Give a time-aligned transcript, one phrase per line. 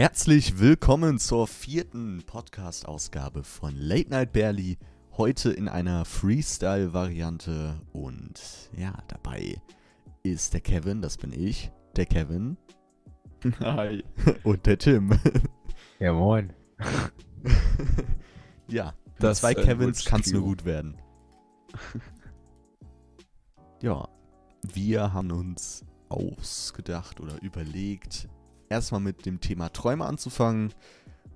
[0.00, 4.78] Herzlich willkommen zur vierten Podcast-Ausgabe von Late Night Barely.
[5.18, 7.78] Heute in einer Freestyle-Variante.
[7.92, 9.60] Und ja, dabei
[10.22, 11.70] ist der Kevin, das bin ich.
[11.96, 12.56] Der Kevin.
[13.60, 14.02] Hi.
[14.42, 15.18] Und der Tim.
[15.98, 16.50] Ja, moin.
[18.68, 20.96] ja, Das, zwei Kevins kann es nur gut werden.
[23.82, 24.08] ja,
[24.62, 28.30] wir haben uns ausgedacht oder überlegt,
[28.70, 30.72] erstmal mit dem Thema Träume anzufangen.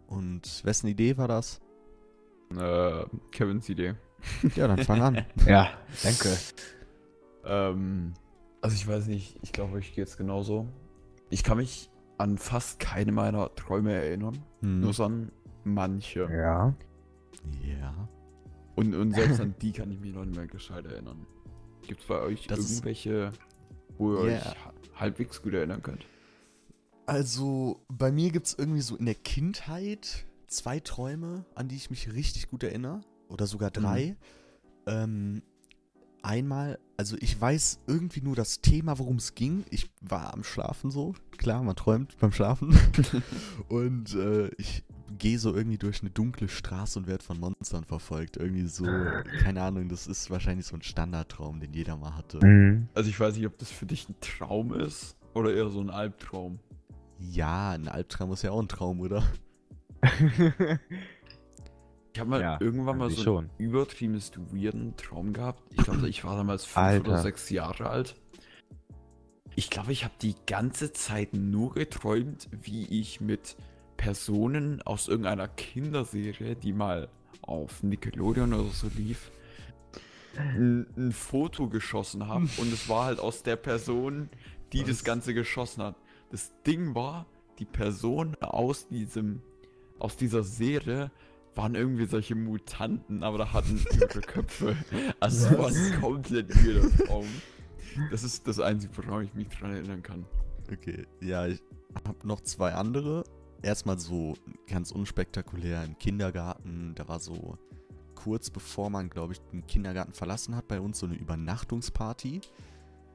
[0.07, 1.61] Und wessen Idee war das?
[2.57, 3.95] Äh, Kevins Idee.
[4.55, 5.27] Ja, dann fang an.
[5.47, 5.69] Ja,
[6.03, 6.31] danke.
[7.45, 8.15] Ähm,
[8.63, 10.67] also ich weiß nicht, ich glaube, ich gehe jetzt genauso.
[11.29, 14.81] Ich kann mich an fast keine meiner Träume erinnern, Hm.
[14.81, 15.31] nur so an
[15.65, 16.21] manche.
[16.33, 16.75] Ja.
[17.63, 18.09] Ja.
[18.77, 21.27] Und, und selbst an die kann ich mich noch nicht mehr gescheit erinnern.
[21.87, 23.33] Gibt es bei euch Das irgendwelche,
[23.99, 24.37] wo ihr Ja.
[24.39, 26.07] euch ha- halbwegs gut erinnern könnt?
[27.07, 31.91] Also, bei mir gibt es irgendwie so in der Kindheit zwei Träume, an die ich
[31.91, 33.01] mich richtig gut erinnere.
[33.29, 34.17] Oder sogar drei.
[34.87, 35.43] Ähm,
[36.23, 39.65] einmal, also ich weiß irgendwie nur das Thema, worum es ging.
[39.71, 41.15] Ich war am Schlafen so.
[41.37, 42.79] Klar, man träumt beim Schlafen.
[43.69, 44.85] und äh, ich
[45.19, 48.37] gehe so irgendwie durch eine dunkle Straße und werde von Monstern verfolgt.
[48.37, 48.87] Irgendwie so,
[49.43, 52.45] keine Ahnung, das ist wahrscheinlich so ein Standardtraum, den jeder mal hatte.
[52.45, 52.89] Mhm.
[52.95, 55.91] Also ich weiß nicht, ob das für dich ein Traum ist oder eher so ein
[55.91, 56.59] Albtraum.
[57.19, 59.23] Ja, ein Albtraum ist ja auch ein Traum, oder?
[62.13, 63.39] Ich habe mal Ja, irgendwann mal so schon.
[63.47, 65.61] einen übertriebenes weirden Traum gehabt.
[65.73, 67.09] Ich glaube, ich war damals fünf Alter.
[67.09, 68.15] oder sechs Jahre alt.
[69.57, 73.57] Ich glaube, ich habe die ganze Zeit nur geträumt, wie ich mit
[73.97, 77.09] Personen aus irgendeiner Kinderserie, die mal
[77.43, 79.33] auf Nickelodeon oder so lief,
[80.37, 82.49] ein, ein Foto geschossen habe.
[82.59, 84.29] Und es war halt aus der Person,
[84.73, 84.89] die Was?
[84.89, 85.97] das Ganze geschossen hat.
[86.35, 87.27] Das Ding war,
[87.61, 89.41] die Person aus diesem,
[90.01, 91.13] aus dieser Serie
[91.55, 94.75] waren irgendwie solche Mutanten, aber da hatten ihre Köpfe.
[95.21, 96.51] Also es war komplett
[97.07, 97.29] Traum.
[98.11, 100.27] Das ist das Einzige, woran ich mich dran erinnern kann.
[100.73, 101.63] Okay, ja, ich
[102.05, 103.23] habe noch zwei andere.
[103.63, 104.35] Erstmal so
[104.67, 106.97] ganz unspektakulär im Kindergarten.
[106.97, 107.57] Da war so
[108.17, 112.41] kurz bevor man, glaube ich, den Kindergarten verlassen hat, bei uns so eine Übernachtungsparty.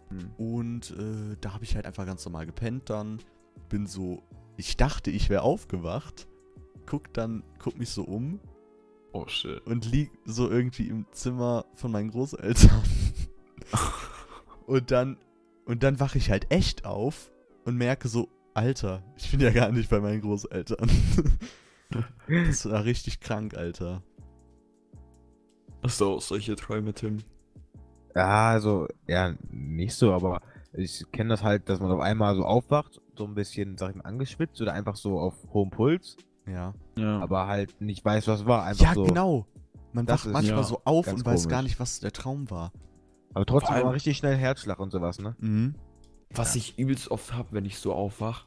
[0.09, 0.31] Hm.
[0.37, 3.19] Und äh, da habe ich halt einfach ganz normal gepennt dann.
[3.69, 4.23] Bin so,
[4.57, 6.27] ich dachte, ich wäre aufgewacht.
[6.85, 8.39] Guck dann, guck mich so um
[9.11, 9.65] Oh shit.
[9.65, 12.83] und lieg so irgendwie im Zimmer von meinen Großeltern.
[14.67, 15.17] und dann
[15.65, 17.31] und dann wache ich halt echt auf
[17.63, 20.89] und merke so, Alter, ich bin ja gar nicht bei meinen Großeltern.
[22.27, 24.01] das war richtig krank, Alter.
[25.83, 27.19] Hast du auch solche Träume, Tim?
[28.15, 30.41] Ja, also, ja, nicht so, aber
[30.73, 33.95] ich kenne das halt, dass man auf einmal so aufwacht, so ein bisschen, sag ich
[33.95, 36.17] mal, angeschwitzt oder einfach so auf hohem Puls,
[36.47, 36.73] Ja.
[36.95, 37.19] Ja.
[37.19, 38.63] aber halt nicht weiß, was war.
[38.65, 39.03] Einfach Ja, so.
[39.03, 39.45] genau.
[39.93, 42.11] Man Das wacht ist- manchmal ja, so auf ganz und weiß gar nicht, was der
[42.11, 42.71] Traum war.
[43.33, 45.35] Aber trotzdem war richtig schnell Herzschlag und sowas, ne?
[45.39, 45.75] Mhm.
[46.31, 46.59] Was Ja.
[46.59, 48.45] ich übelst oft habe, wenn ich so aufwach,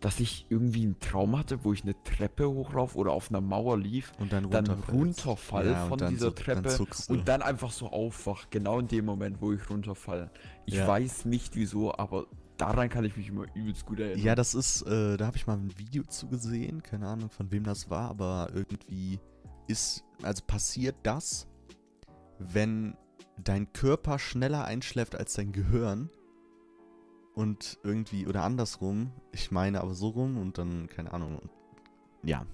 [0.00, 3.76] dass ich irgendwie einen Traum hatte, wo ich eine Treppe hochlauf oder auf einer Mauer
[3.78, 6.70] lief, Und dann dann runterfall Ja, von dann dieser so- dann Treppe
[7.08, 7.12] du.
[7.12, 10.30] und dann einfach so aufwach, genau in dem Moment, wo ich runterfall.
[10.64, 10.88] Ich Ja.
[10.88, 14.24] weiß nicht wieso, aber daran kann ich mich immer übelst gut erinnern.
[14.24, 17.50] Ja, das ist, äh, da habe ich mal ein Video zu gesehen, keine Ahnung von
[17.52, 19.18] wem das war, aber irgendwie
[19.68, 21.46] ist, also passiert das,
[22.38, 22.96] wenn
[23.42, 26.10] dein Körper schneller einschläft als dein Gehirn
[27.34, 31.50] und irgendwie, oder andersrum, ich meine aber so rum und dann, keine Ahnung, und,
[32.22, 32.44] ja,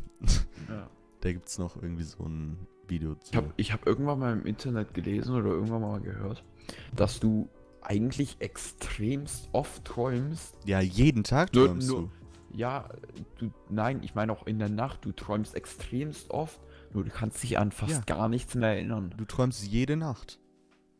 [0.69, 0.89] Ja.
[1.21, 3.31] da gibt es noch irgendwie so ein Video zu.
[3.33, 6.45] Ich habe ich hab irgendwann mal im Internet gelesen oder irgendwann mal gehört,
[6.95, 7.49] dass du
[7.83, 10.57] eigentlich extremst oft träumst.
[10.65, 12.11] ja, jeden Tag Nur- träumst nur- du.
[12.53, 12.89] Ja,
[13.39, 16.59] du, nein, ich meine auch in der Nacht, du träumst extremst oft,
[16.95, 18.01] nur du kannst dich an fast Ja.
[18.17, 19.13] gar nichts mehr erinnern.
[19.17, 20.39] Du träumst jede Nacht.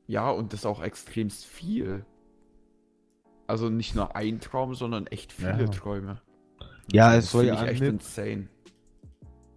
[0.07, 2.05] Ja, und das auch extremst viel.
[3.47, 5.69] Also nicht nur ein Traum, sondern echt viele Ja.
[5.69, 6.21] Träume.
[6.93, 8.49] Ja, es Das soll finde ja, ich echt insane.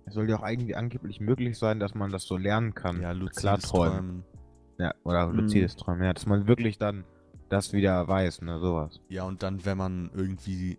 [0.05, 2.95] es soll ja auch eigentlich angeblich möglich sein, dass man das so lernen kann.
[2.97, 3.93] Ja, klar luzides träumen.
[3.97, 4.23] Träumen.
[4.79, 5.39] Ja, oder Mhm.
[5.39, 7.03] luzides Träumen, ja, dass man wirklich dann
[7.49, 9.01] das wieder weiß, ne, sowas.
[9.09, 10.77] Ja, und dann, wenn man irgendwie,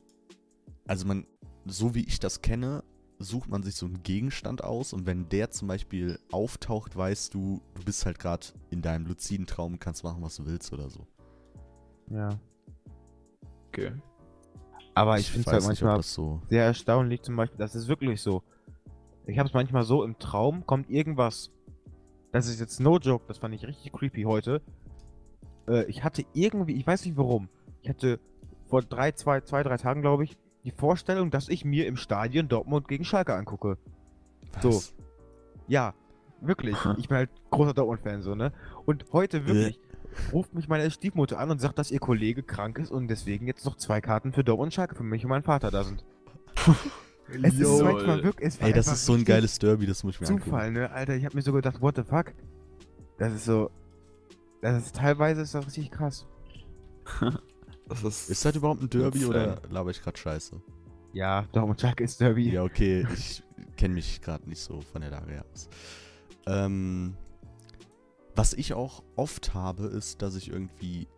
[0.86, 1.26] also man,
[1.66, 2.84] so wie ich das kenne,
[3.18, 7.60] sucht man sich so einen Gegenstand aus und wenn der zum Beispiel auftaucht, weißt du,
[7.74, 10.88] du bist halt gerade in deinem luziden Traum und kannst machen, was du willst oder
[10.88, 11.06] so.
[12.08, 12.30] Ja.
[13.72, 13.92] Okay.
[14.94, 16.42] Aber ich, finde es halt nicht, manchmal das so.
[16.48, 18.42] sehr erstaunlich zum Beispiel, das ist wirklich so.
[19.26, 21.52] Ich habe es manchmal so, im Traum kommt irgendwas.
[22.32, 24.60] Das ist jetzt no joke, das fand ich richtig creepy heute.
[25.68, 27.48] Äh, ich hatte irgendwie, ich weiß nicht warum,
[27.82, 28.20] ich hatte
[28.68, 32.48] vor drei, zwei, zwei, drei Tagen, glaube ich, die Vorstellung, dass ich mir im Stadion
[32.48, 33.78] Dortmund gegen Schalke angucke.
[34.60, 34.68] So.
[34.68, 34.94] Was?
[35.66, 35.94] Ja,
[36.40, 36.76] wirklich.
[36.98, 38.52] Ich bin halt großer Dortmund-Fan, so, ne?
[38.84, 39.80] Und heute wirklich
[40.32, 43.64] ruft mich meine Stiefmutter an und sagt, dass ihr Kollege krank ist und deswegen jetzt
[43.64, 46.04] noch zwei Karten für Dortmund und Schalke für mich und meinen Vater da sind.
[47.32, 47.84] Es ist Lol.
[47.84, 48.48] manchmal wirklich.
[48.48, 50.50] Es Ey, das ist so ein geiles Derby, das muss ich mir angucken.
[50.50, 50.90] Zufall, ne?
[50.90, 52.32] Alter, ich hab mir so gedacht, what the fuck?
[53.18, 53.70] Das ist so.
[54.62, 56.26] Das ist teilweise ist das richtig krass.
[57.88, 58.30] Das ist.
[58.30, 60.62] Ist das überhaupt ein Derby oder laber ich gerade scheiße?
[61.12, 62.52] Ja, Dortmund und Schalke ist Derby.
[62.52, 63.42] Ja, okay, ich
[63.76, 65.68] kenne mich gerade nicht so von der Lage her aus.
[66.46, 67.16] Ähm,
[68.40, 71.08] was ich auch oft habe, ist, dass ich irgendwie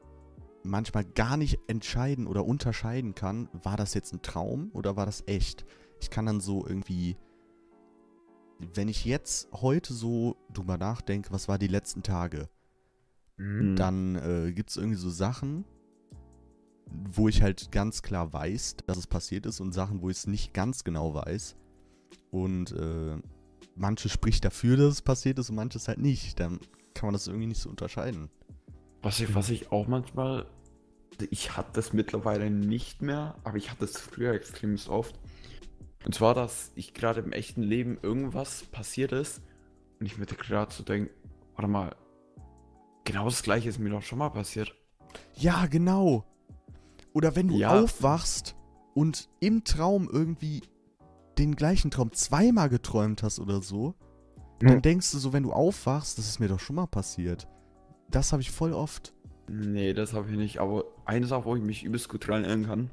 [0.64, 5.22] manchmal gar nicht entscheiden oder unterscheiden kann, war das jetzt ein Traum oder war das
[5.28, 5.64] echt?
[6.00, 7.16] Ich kann dann so irgendwie,
[8.74, 12.48] wenn ich jetzt heute so drüber nachdenke, was war die letzten Tage,
[13.36, 13.76] Mhm.
[13.76, 15.64] dann äh, gibt es irgendwie so Sachen,
[16.90, 20.26] wo ich halt ganz klar weiß, dass es passiert ist und Sachen, wo ich es
[20.26, 21.54] nicht ganz genau weiß.
[22.32, 23.16] Und äh,
[23.76, 26.40] manches spricht dafür, dass es passiert ist und manches halt nicht.
[26.40, 26.58] Dann
[26.94, 28.30] kann man das irgendwie nicht so unterscheiden.
[29.02, 30.46] Was ich, was ich auch manchmal.
[31.30, 35.18] Ich hatte das mittlerweile nicht mehr, aber ich hatte es früher extrem oft.
[36.04, 39.42] Und zwar, dass ich gerade im echten Leben irgendwas passiert ist
[40.00, 41.12] und ich mir gerade so denke,
[41.54, 41.94] warte mal,
[43.04, 44.74] genau das gleiche ist mir doch schon mal passiert.
[45.34, 46.24] Ja, genau.
[47.12, 47.80] Oder wenn du Ja.
[47.80, 48.56] aufwachst
[48.94, 50.62] und im Traum irgendwie
[51.38, 53.94] den gleichen Traum zweimal geträumt hast oder so,
[54.68, 54.82] dann Mhm.
[54.82, 57.46] denkst du so, wenn du aufwachst, das ist mir doch schon mal passiert.
[58.10, 59.12] Das habe ich voll oft.
[59.48, 60.58] Nee, das habe ich nicht.
[60.58, 62.90] Aber eine Sache, wo ich mich übelst gut dran erinnern kann,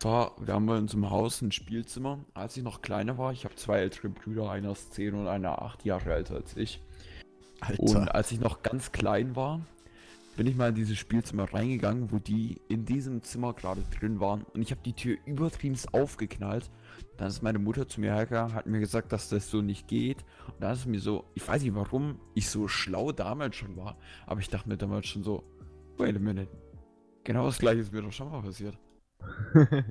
[0.00, 2.20] war, wir haben bei uns im Haus ein Spielzimmer.
[2.34, 5.60] Als ich noch kleiner war, ich habe zwei ältere Brüder, einer ist 10 und einer
[5.62, 6.80] 8 Jahre älter als ich.
[7.60, 7.82] Alter.
[7.82, 9.60] Und als ich noch ganz klein war,
[10.36, 14.44] bin ich mal in dieses Spielzimmer reingegangen, wo die in diesem Zimmer gerade drin waren.
[14.54, 16.70] Und ich habe die Tür übertrieben aufgeknallt.
[17.18, 20.24] Dann ist meine Mutter zu mir hergegangen, hat mir gesagt, dass das so nicht geht.
[20.46, 23.76] Und dann ist es mir so, ich weiß nicht warum ich so schlau damals schon
[23.76, 25.42] war, aber ich dachte mir damals schon so,
[25.98, 26.48] wait a minute.
[27.24, 28.78] Genau das gleiche ist mir doch schon mal passiert.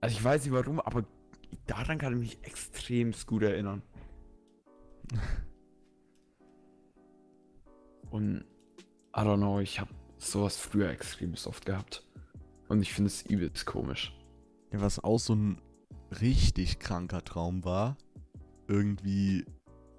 [0.00, 1.04] Also ich weiß nicht warum, aber
[1.66, 3.82] daran kann ich mich extrem gut erinnern.
[8.10, 8.44] Und
[9.12, 12.06] I don't know, ich habe sowas früher extrem oft gehabt.
[12.68, 14.16] Und ich finde es übelst komisch.
[14.72, 15.60] Ja, was auch so ein
[16.20, 17.96] richtig kranker Traum war.
[18.66, 19.44] Irgendwie,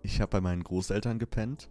[0.03, 1.69] ich habe bei meinen Großeltern gepennt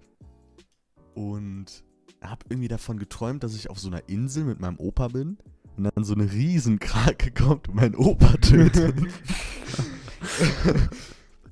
[1.14, 1.85] und
[2.23, 5.38] habe irgendwie davon geträumt, dass ich auf so einer Insel mit meinem Opa bin
[5.76, 8.94] und dann so eine Riesenkrake kommt und meinen Opa tötet.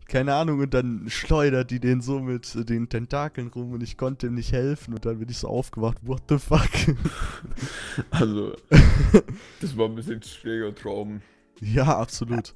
[0.08, 4.28] Keine Ahnung, und dann schleudert die den so mit den Tentakeln rum und ich konnte
[4.28, 6.70] ihm nicht helfen und dann bin ich so aufgewacht, what the fuck?
[8.10, 8.54] Also,
[9.60, 11.22] das war ein bisschen schräger Traum.
[11.60, 12.54] ja, absolut.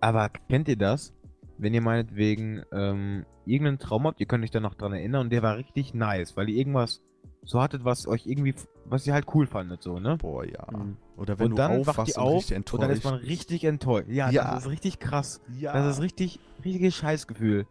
[0.00, 1.12] Aber kennt ihr das?
[1.58, 5.30] Wenn ihr meinetwegen ähm, irgendeinen Traum habt, ihr könnt euch da noch dran erinnern und
[5.30, 7.00] der war richtig nice, weil ihr irgendwas
[7.44, 8.54] so hattet, was euch irgendwie,
[8.84, 10.16] was ihr halt cool fandet, so, ne?
[10.16, 10.66] Boah, ja.
[10.70, 10.96] Mhm.
[11.16, 12.74] Oder wenn und dann du wacht aufwachst ihr und auf richtig enttäuscht.
[12.74, 14.08] und dann ist man richtig enttäuscht.
[14.10, 14.50] Ja, Ja.
[14.54, 15.40] das ist richtig krass.
[15.58, 15.72] ja.
[15.72, 17.66] Das ist richtig, richtiges Scheißgefühl.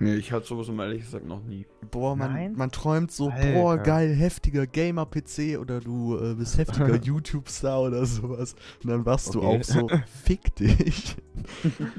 [0.00, 1.66] Nee, ich hatte sowas um ehrlich gesagt noch nie.
[1.90, 2.52] Boah, man, Nein?
[2.56, 3.52] man träumt so, Alter.
[3.52, 8.54] boah, geil, heftiger Gamer-PC oder du äh, bist heftiger YouTube-Star oder sowas.
[8.82, 9.58] Und dann wachst du Okay.
[9.58, 9.88] auf so,
[10.24, 11.16] fick dich.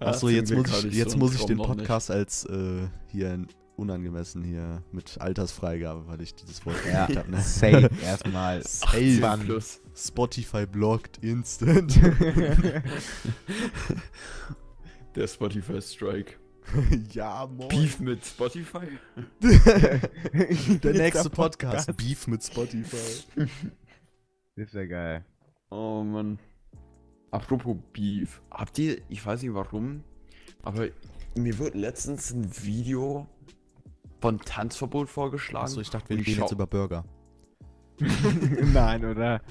[0.00, 1.58] Achso, jetzt muss ich, so jetzt einen muss ich den.
[1.58, 3.46] Podcast als äh, hier
[3.76, 7.30] unangemessen hier mit Altersfreigabe, weil ich dieses Wort Ja, gesagt habe.
[7.36, 7.40] Ne?
[7.40, 8.60] safe erstmal.
[8.60, 9.40] 18 Wann?
[9.40, 9.80] plus.
[9.94, 11.98] Spotify blockt instant.
[15.18, 16.34] Der Spotify Strike.
[17.10, 17.66] ja, moin.
[17.66, 18.86] Beef mit Spotify?
[19.42, 21.96] Der nächste Podcast.
[21.96, 23.24] Beef mit Spotify.
[24.54, 25.24] Ist ja geil.
[25.70, 26.38] Oh Mann.
[27.32, 28.40] Apropos Beef.
[28.52, 30.04] Habt ihr, ich weiß nicht warum,
[30.62, 30.86] aber
[31.34, 33.26] mir wird letztens ein Video
[34.20, 35.64] von Tanzverbot vorgeschlagen.
[35.64, 37.04] Achso, ich dachte, wir reden jetzt über Burger.
[38.72, 39.42] Nein, oder?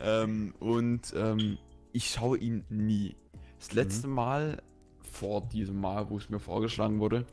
[0.00, 1.56] Ähm, und ähm,
[1.92, 3.16] ich schaue ihn nie.
[3.58, 4.14] Das letzte Mhm.
[4.14, 4.62] Mal,
[5.22, 7.24] vor diesem Mal, wo es mir vorgeschlagen wurde,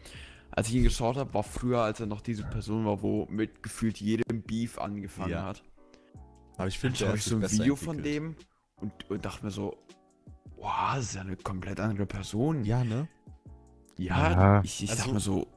[0.51, 3.63] als ich ihn geschaut habe, war früher, als er noch diese Person war, wo mit
[3.63, 5.45] gefühlt jedem Beef angefangen Ja.
[5.45, 5.63] hat.
[6.57, 8.35] Aber ich finde, ich so ein Video von dem
[8.79, 9.75] und, und dachte mir so,
[10.57, 12.63] wow, das ist ja eine komplett andere Person.
[12.63, 13.07] Ja, ne?
[13.97, 14.61] Ja, Ja.
[14.63, 15.47] ich, ich Also- dachte mir so,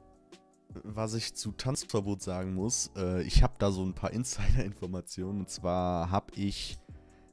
[0.84, 5.40] Was ich zu Tanzverbot sagen muss, äh, ich habe da so ein paar Insider-Informationen.
[5.40, 6.78] Und zwar habe ich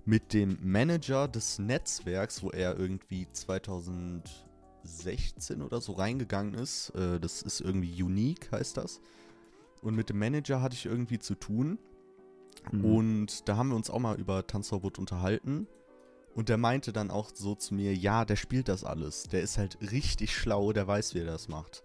[0.03, 3.27] mit dem Manager des Netzwerks, wo er irgendwie
[4.97, 9.01] 2016 oder so reingegangen ist, äh, das ist irgendwie Unique, heißt das.
[9.81, 11.79] Und mit dem Manager hatte ich irgendwie zu tun.
[12.71, 12.85] Mhm.
[12.85, 15.67] Und da haben wir uns auch mal über Tanzverbot unterhalten.
[16.35, 19.23] Und der meinte dann auch so zu mir, ja, der spielt das alles.
[19.23, 21.83] Der ist halt richtig schlau, der weiß, wie er das macht.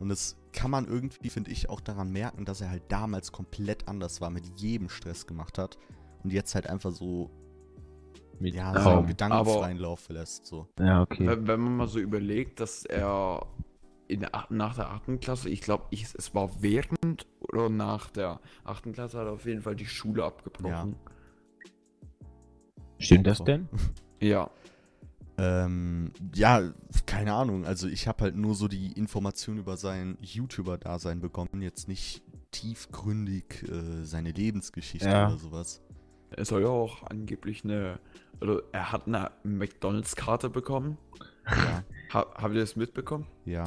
[0.00, 3.86] Und das kann man irgendwie, finde ich, auch daran merken, dass er halt damals komplett
[3.88, 5.78] anders war, mit jedem Stress gemacht hat.
[6.22, 7.30] Und jetzt halt einfach so,
[8.40, 9.06] Mit ja, seinen Kaum.
[9.06, 10.46] gedankenfreien Lauf lässt.
[10.46, 10.68] So.
[10.78, 11.26] Ja, okay.
[11.26, 13.46] Wenn, wenn man mal so überlegt, dass er
[14.08, 15.18] in der, achten- nach der 8.
[15.20, 18.92] Klasse, ich glaube, ich, es war während oder nach der 8.
[18.92, 20.96] Klasse, hat er auf jeden Fall die Schule abgebrochen.
[22.98, 23.68] Stimmt das denn?
[24.20, 24.48] Ja.
[25.36, 26.72] Ähm, ja,
[27.04, 27.66] keine Ahnung.
[27.66, 32.22] Also ich habe halt nur so die Information über sein YouTuber-Dasein bekommen, jetzt nicht
[32.52, 35.26] tiefgründig äh, seine Lebensgeschichte Ja.
[35.26, 35.82] oder sowas.
[36.30, 37.98] Er soll ja auch angeblich eine,
[38.48, 40.98] also er hat eine McDonalds-Karte bekommen.
[41.46, 43.26] Ja, Ha, habt ihr das mitbekommen?
[43.44, 43.64] ja.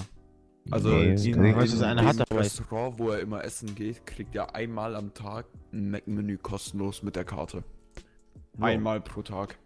[0.69, 4.97] Also Nee, in, weiß, in hat, Restaurant, wo er immer essen geht, kriegt er einmal
[4.97, 7.63] am Tag ein Mac-Menü kostenlos mit der Karte.
[8.59, 9.57] Einmal pro Tag.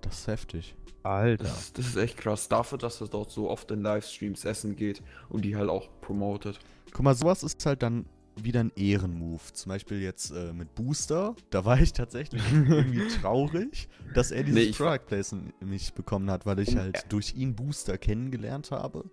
[0.00, 0.74] Das ist heftig.
[1.02, 1.44] Alter.
[1.44, 2.48] Das, ist- das ist echt krass.
[2.48, 6.58] Dafür, dass er dort so oft in Livestreams essen geht und die halt auch promotet.
[6.92, 8.06] Guck mal, sowas ist halt dann
[8.36, 9.52] wieder ein Ehrenmove.
[9.52, 11.34] Zum Beispiel jetzt äh, mit Booster.
[11.50, 16.46] Da war ich tatsächlich irgendwie traurig, dass er dieses Nee, Product Placement nicht bekommen hat,
[16.46, 19.04] weil ich halt durch ihn Booster kennengelernt habe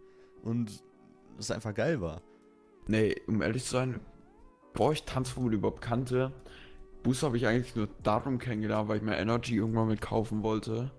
[0.44, 0.72] und
[1.40, 2.22] es einfach geil war.
[2.88, 4.00] Nee, um ehrlich zu sein,
[4.74, 6.34] bevor ich Tanzverbot überhaupt kannte,
[7.04, 10.92] Boost habe ich eigentlich nur darum kennengelernt, weil ich mir Energy irgendwann mit kaufen wollte.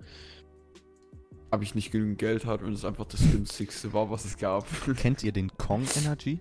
[1.51, 4.67] Aber ich nicht genügend Geld hatte und es einfach das günstigste war, was es gab.
[4.97, 6.41] Kennt ihr den Kong Energy?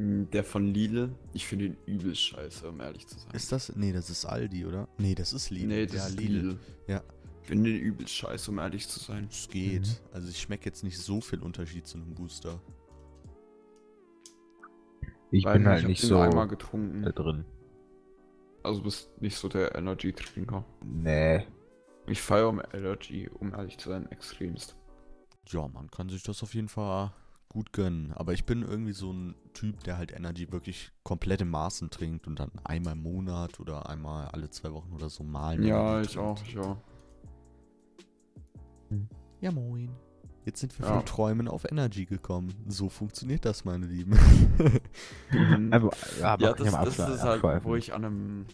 [0.00, 3.32] Der von Lidl, ich finde ihn übel scheiße, um ehrlich zu sein.
[3.32, 3.74] Ist das?
[3.74, 4.86] Nee, das ist Aldi, oder?
[4.96, 5.66] Nee, das ist Lidl.
[5.66, 6.58] nee, das ja, ist Lidl.
[6.86, 7.02] Ja.
[7.42, 9.26] Ich finde ihn übel scheiße, um ehrlich zu sein.
[9.28, 9.86] Es geht.
[9.86, 10.12] Mhm.
[10.12, 12.60] Also ich schmecke jetzt nicht so viel Unterschied zu einem Booster.
[15.32, 17.02] Ich Weil bin halt hab nicht so einmal getrunken.
[17.02, 17.44] da drin.
[18.62, 20.64] Also bist nicht so der Energy-Trinker.
[20.84, 21.44] Nee.
[22.06, 24.76] Ich feiere um Energy, um ehrlich zu sein, extremst.
[25.48, 27.12] Ja, man kann sich das auf jeden Fall
[27.48, 28.12] gut gönnen.
[28.12, 32.26] Aber ich bin irgendwie so ein Typ, der halt Energy wirklich komplett im Maßen trinkt
[32.26, 35.62] und dann einmal im Monat oder einmal alle zwei Wochen oder so mal.
[35.64, 36.28] Ja, Energy ich trinkt.
[36.28, 36.76] auch, ich auch.
[39.40, 39.90] Ja, moin.
[40.44, 40.94] Jetzt sind wir Ja.
[40.94, 42.54] vom Träumen auf Energy gekommen.
[42.68, 44.18] So funktioniert das, meine Lieben.
[45.30, 45.72] Mhm.
[45.72, 45.90] Aber,
[46.20, 48.46] ja, aber Ja, das, das abschwe- ist halt, wo ich an einem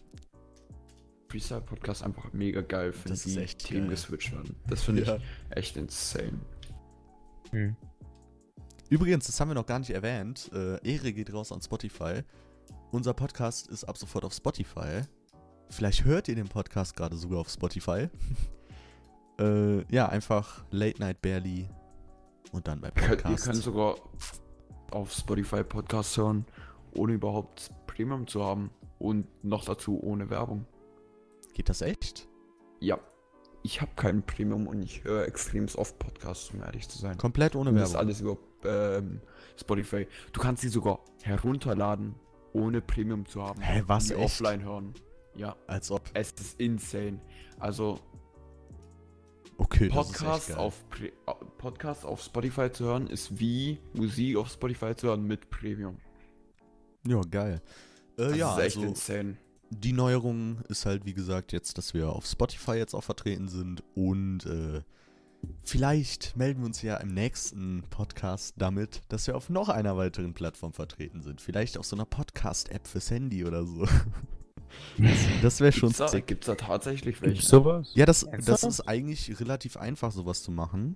[1.29, 3.91] Freestyle-Podcast einfach mega geil finde, Das echt Themen geil.
[3.91, 4.57] geswitcht werden.
[4.67, 5.17] Das finde Ja.
[5.17, 6.41] ich echt insane.
[7.51, 7.77] Hm.
[8.91, 10.51] Übrigens, das haben wir noch gar nicht erwähnt.
[10.53, 12.23] Äh, Ehre geht raus an Spotify.
[12.91, 15.03] Unser Podcast ist ab sofort auf Spotify.
[15.71, 18.09] Vielleicht hört ihr den Podcast gerade sogar auf Spotify.
[19.41, 21.69] äh, ja, einfach Late Night Barely
[22.53, 23.45] und dann bei könnt, ihr Podcast.
[23.45, 23.97] könnt sogar
[24.91, 26.45] auf Spotify Podcasts hören,
[26.95, 28.71] ohne überhaupt Premium zu haben.
[28.99, 30.67] Und noch dazu ohne Werbung.
[31.53, 32.29] Geht das echt?
[32.81, 32.99] Ja.
[33.67, 37.17] Ich habe kein Premium und ich höre extremst oft Podcasts, um ehrlich zu sein.
[37.17, 38.07] Komplett ohne Und das ist Werbung.
[38.09, 38.39] alles über
[38.99, 39.21] ähm,
[39.59, 40.07] Spotify.
[40.35, 42.15] Du kannst sie sogar herunterladen,
[42.53, 43.63] ohne Premium zu haben.
[43.63, 44.21] Hä, was, echt?
[44.21, 44.93] offline hören.
[45.35, 46.03] Ja, Als ob.
[46.13, 47.21] es ist insane.
[47.59, 47.99] Also
[49.57, 51.11] Okay, das Podcast auf äh,
[51.59, 55.97] Podcast auf Spotify zu hören ist wie Musik auf Spotify zu hören mit Premium.
[57.07, 57.63] Ja, geil.
[58.19, 59.37] Äh, Das ja, ist echt also insane.
[59.75, 63.83] Die Neuerung ist halt, wie gesagt, jetzt, dass wir auf Spotify jetzt auch vertreten sind
[63.95, 64.83] und äh,
[65.63, 70.35] vielleicht melden wir uns ja im nächsten Podcast damit, dass wir auf noch einer weiteren
[70.35, 71.41] Plattform vertreten sind.
[71.41, 73.87] Vielleicht auf so einer Podcast-App fürs Handy oder so.
[75.43, 76.27] das wäre schon Gibt's da, sick.
[76.27, 77.47] gibt's da tatsächlich Gibt's welche?
[77.47, 77.91] sowas?
[77.95, 80.95] Ja, das, das ist eigentlich relativ einfach, sowas zu machen.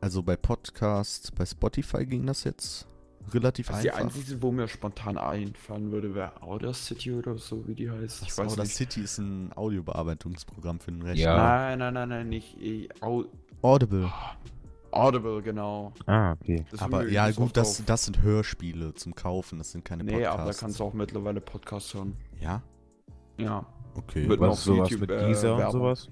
[0.00, 2.86] Also bei Podcast, bei Spotify ging das jetzt
[3.32, 4.04] relativ Also die einfach.
[4.16, 8.22] einzige, wo mir spontan einfallen würde, wäre Audacity oder so, wie die heißt.
[8.22, 8.58] Ich weiß nicht.
[8.58, 11.22] Audacity ist ein Audiobearbeitungsprogramm für den Rechner.
[11.24, 11.36] Ja.
[11.36, 12.60] Nein, nein, nein, nein, nicht.
[12.60, 13.24] eh, Au
[13.62, 14.10] Audible.
[14.90, 15.92] Audible, genau.
[16.06, 16.64] Ah, okay.
[16.70, 20.12] Das Aber ja, gut, das, auf- das sind Hörspiele zum Kaufen, das sind keine Nee,
[20.12, 20.38] Podcasts.
[20.40, 22.16] aber da kannst du auch mittlerweile Podcasts hören.
[22.40, 22.62] Ja?
[23.38, 23.66] Ja,
[23.96, 24.28] Okay.
[24.28, 25.80] Wird- Was auf ist sowas YouTube, mit äh, dieser und Werbung.
[25.80, 26.08] sowas?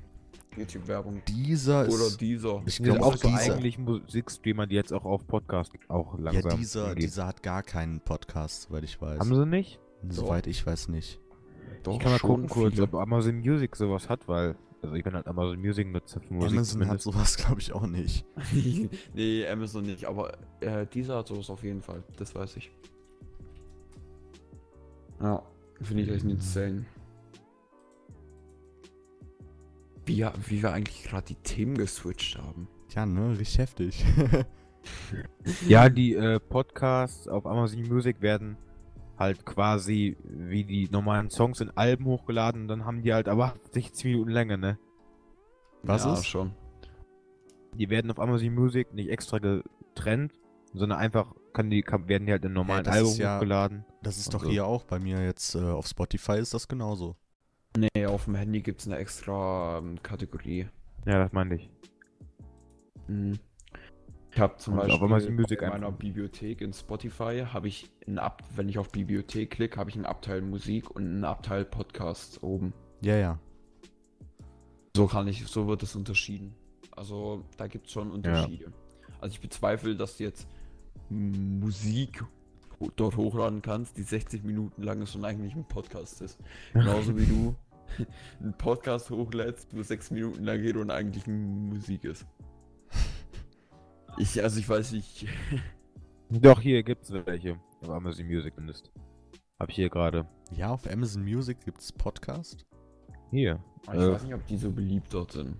[0.56, 1.22] YouTube-Werbung.
[1.28, 2.20] Dieser Oder ist.
[2.20, 2.62] dieser.
[2.66, 3.54] Ich glaube auch so dieser.
[3.54, 8.00] eigentlich Musikstreamer, die jetzt auch auf Podcast auch langsam Ja, dieser, dieser hat gar keinen
[8.00, 9.20] Podcast, soweit ich weiß.
[9.20, 9.80] Haben sie nicht?
[10.08, 11.20] Soweit ich weiß nicht.
[11.82, 15.04] Doch, ich kann mal schon gucken kurz, ob Amazon Music sowas hat, weil also ich
[15.04, 17.04] bin halt Amazon Music Nutzer für Musik Amazon hat zumindest.
[17.04, 18.26] sowas, glaube ich, auch nicht.
[19.14, 22.72] nee, Amazon nicht, aber äh, dieser hat sowas auf jeden Fall, das weiß ich.
[25.20, 25.42] Ja,
[25.80, 26.84] finde ich echt insane.
[30.04, 32.68] Wie, ja- wie wir eigentlich gerade die Themen geswitcht haben.
[32.94, 34.04] Ja, ne, richtig heftig.
[35.68, 38.56] Ja, die äh, Podcasts auf Amazon Music werden
[39.16, 43.54] halt quasi wie die normalen Songs in Alben hochgeladen und dann haben die halt aber
[43.70, 44.78] 60 Minuten Länge, ne?
[45.84, 46.26] Was ja, ist?
[46.26, 46.52] schon.
[47.74, 50.32] Die werden auf Amazon Music nicht extra getrennt,
[50.74, 53.84] sondern einfach kann die, kann, werden die halt in normalen das Album ja- hochgeladen.
[54.02, 54.50] Das ist doch so.
[54.50, 57.14] hier auch bei mir jetzt äh, auf Spotify ist das genauso.
[57.76, 60.68] Nee, auf dem Handy gibt es eine extra ähm, Kategorie.
[61.06, 61.70] Ja, das meinte ich.
[63.08, 63.38] Mhm.
[64.30, 65.98] Ich habe zum Und auf Beispiel Music bei meiner einfach.
[65.98, 70.06] Bibliothek in Spotify habe ich ein Ab wenn ich auf Bibliothek klicke, habe ich einen
[70.06, 72.72] Abteil Musik und einen Abteil Podcast oben.
[73.02, 73.38] Ja, ja.
[74.96, 76.54] So kann ich, so wird es unterschieden.
[76.92, 78.72] Also da gibt es schon Unterschiede.
[79.20, 80.48] Also ich bezweifle, dass jetzt
[81.10, 82.24] Musik
[82.96, 86.38] dort hochladen kannst, die 60 Minuten lang ist und eigentlich ein Podcast ist.
[86.72, 87.54] Genauso wie du
[88.40, 92.26] einen Podcast hochlädst, wo 6 Minuten lang geht und eigentlich Musik ist.
[94.18, 95.26] Ich, also ich weiß nicht.
[96.30, 97.56] Doch, hier gibt's welche.
[97.82, 98.90] Auf Amazon Music zumindest.
[99.58, 100.26] Hab ich hier gerade.
[100.54, 102.64] Ja, auf Amazon Music gibt es Podcast.
[103.30, 103.58] Hier.
[103.84, 104.12] Ich Äh.
[104.12, 105.56] weiß nicht, ob die so beliebt dort sind.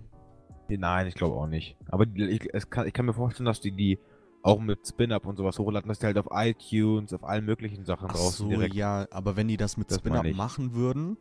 [0.69, 1.75] Nein, ich glaube auch nicht.
[1.87, 3.99] Aber ich, es kann, ich kann mir vorstellen, dass die die
[4.43, 8.07] auch mit Spin-Up und sowas hochladen, dass die halt auf iTunes, auf allen möglichen Sachen
[8.09, 8.75] Ach draußen so, direkt.
[8.75, 11.17] ja, aber wenn die das mit Spin-Up machen würden,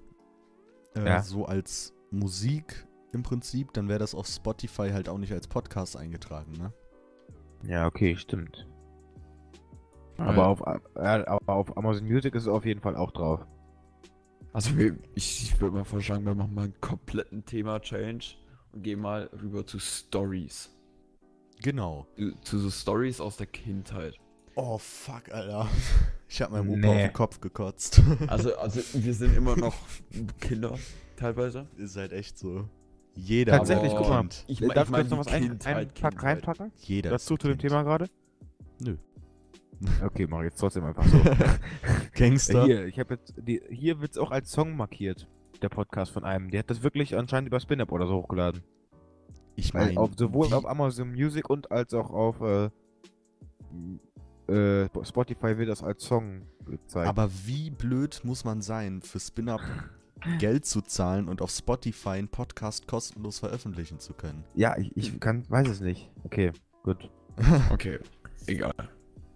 [0.94, 1.22] äh, Ja.
[1.22, 5.96] so als Musik im Prinzip, dann wäre das auf Spotify halt auch nicht als Podcast
[5.96, 6.72] eingetragen, ne?
[7.64, 8.66] Ja, okay, stimmt.
[10.18, 10.60] Aber auf,
[10.96, 13.46] ja, aber auf Amazon Music ist es auf jeden Fall auch drauf.
[14.52, 18.34] Also wir- ich, ich würde mal vorschlagen, wir machen mal einen kompletten Thema-Change
[18.72, 20.70] und gehen mal rüber zu Stories.
[21.62, 22.06] Genau.
[22.16, 24.18] Zu, zu so Stories aus der Kindheit.
[24.54, 25.68] Oh, fuck, Alter.
[26.28, 26.88] Ich hab meinem Opa Nee.
[26.88, 28.00] auf den Kopf gekotzt.
[28.26, 29.74] Also, also wir sind immer noch
[30.40, 30.78] Kinder
[31.16, 31.66] teilweise.
[31.76, 32.66] ist halt echt so.
[33.14, 34.20] Jeder Tatsächlich, guck mal.
[34.20, 34.44] Kind.
[34.48, 36.72] Ich, Darf mein- ich ich kurz noch was ein, pack, reinpacken?
[36.78, 37.58] Jeder Dazu ist zu dem.
[37.58, 38.06] Thema gerade?
[38.80, 38.96] Nö.
[40.02, 41.20] Okay, mach ich jetzt trotzdem einfach so.
[42.14, 42.64] Gangster.
[42.64, 45.28] hier, ich habe jetzt die, hier wird's auch als Song markiert.
[45.60, 46.50] Der Podcast von einem.
[46.50, 48.62] Der hat das wirklich anscheinend über Spin-Up oder so hochgeladen.
[49.56, 52.70] Ich meine, sowohl wie- auf Amazon Music und als auch auf äh,
[54.48, 57.08] äh, Spotify wird das als Song gezeigt.
[57.08, 59.60] aber wie blöd muss man sein, für Spin-Up
[60.38, 64.44] Geld zu zahlen und auf Spotify einen Podcast kostenlos veröffentlichen zu können?
[64.54, 66.10] ja, ich, ich kann, weiß es nicht.
[66.24, 67.10] Okay, gut.
[67.72, 67.98] Okay,
[68.46, 68.74] egal.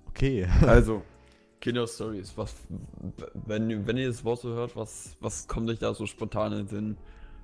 [0.08, 0.46] Okay.
[0.62, 1.02] Also,
[1.60, 2.54] Kinderstories, was,
[3.46, 6.58] wenn, wenn ihr das Wort so hört, was, was kommt euch da so spontan in
[6.58, 6.96] den Sinn?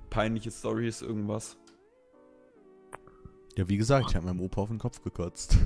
[0.09, 1.57] Peinliche Stories, irgendwas?
[3.55, 5.57] Ja, wie gesagt, ich habe meinem Opa auf den Kopf gekotzt.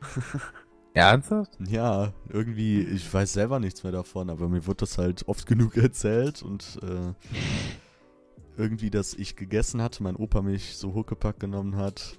[0.94, 1.56] Ernsthaft?
[1.68, 5.76] Ja, irgendwie, ich weiß selber nichts mehr davon, aber mir wird das halt oft genug
[5.78, 7.14] erzählt und äh,
[8.56, 12.16] irgendwie, dass ich gegessen hatte, mein Opa mich so Huckepack genommen hat,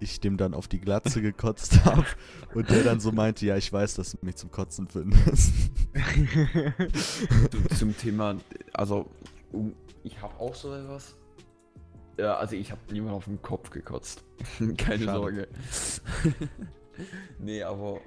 [0.00, 2.06] ich dem dann auf die Glatze gekotzt habe
[2.54, 5.52] und der dann so meinte, ja, ich weiß, dass du mich zum Kotzen findest.
[7.50, 8.36] Du, zum Thema,
[8.72, 9.06] also,
[10.02, 11.16] ich habe auch so etwas.
[12.16, 14.24] Ja, also ich habe niemand auf den Kopf gekotzt.
[14.78, 15.12] Keine Schade.
[15.12, 15.48] Sorge.
[17.38, 18.00] nee, aber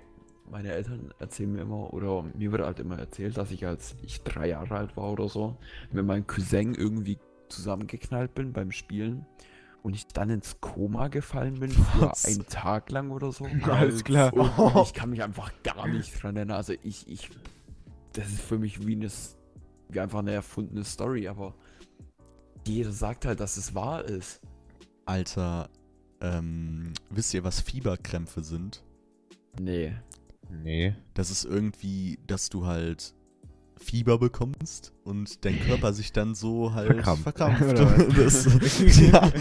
[0.49, 4.21] meine Eltern erzählen mir immer, oder mir wird halt immer erzählt, dass ich als ich
[4.23, 5.57] drei Jahre alt war oder so,
[5.91, 7.19] mit meinem Cousin irgendwie
[7.49, 9.25] zusammengeknallt bin beim Spielen
[9.83, 12.25] und ich dann ins Koma gefallen bin für Was?
[12.25, 13.45] einen Tag lang oder so.
[13.63, 14.33] Alles klar.
[14.33, 16.57] Und ich kann mich einfach gar nicht dran erinnern.
[16.57, 17.29] Also ich, ich,
[18.13, 19.09] das ist für mich wie, eine,
[19.89, 21.53] wie einfach eine erfundene Story, aber
[22.67, 24.41] jeder sagt halt, dass es wahr ist.
[25.05, 25.69] Alter,
[26.21, 28.83] ähm, wisst ihr, was Fieberkrämpfe sind?
[29.59, 29.93] Nee.
[30.49, 30.95] nee.
[31.13, 33.15] Das ist irgendwie, dass du halt
[33.77, 37.23] Fieber bekommst und dein Körper sich dann so halt Verkrampft.
[37.23, 37.79] verkrampft.
[38.17, 38.47] Das,
[39.11, 39.31] ja.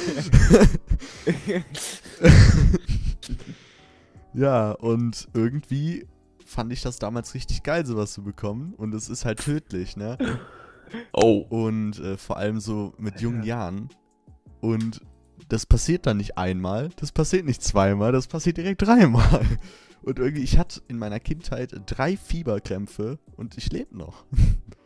[4.34, 6.06] ja, und irgendwie
[6.44, 8.74] fand ich das damals richtig geil, sowas zu bekommen.
[8.74, 10.16] Und es ist halt tödlich, ne?
[11.12, 11.44] Oh.
[11.48, 13.88] Und äh, vor allem so mit jungen Jahren.
[14.60, 15.00] Und
[15.48, 19.46] das passiert dann nicht einmal, das passiert nicht zweimal, das passiert direkt dreimal.
[20.02, 24.24] Und irgendwie, ich hatte in meiner Kindheit drei Fieberkrämpfe und ich lebe noch.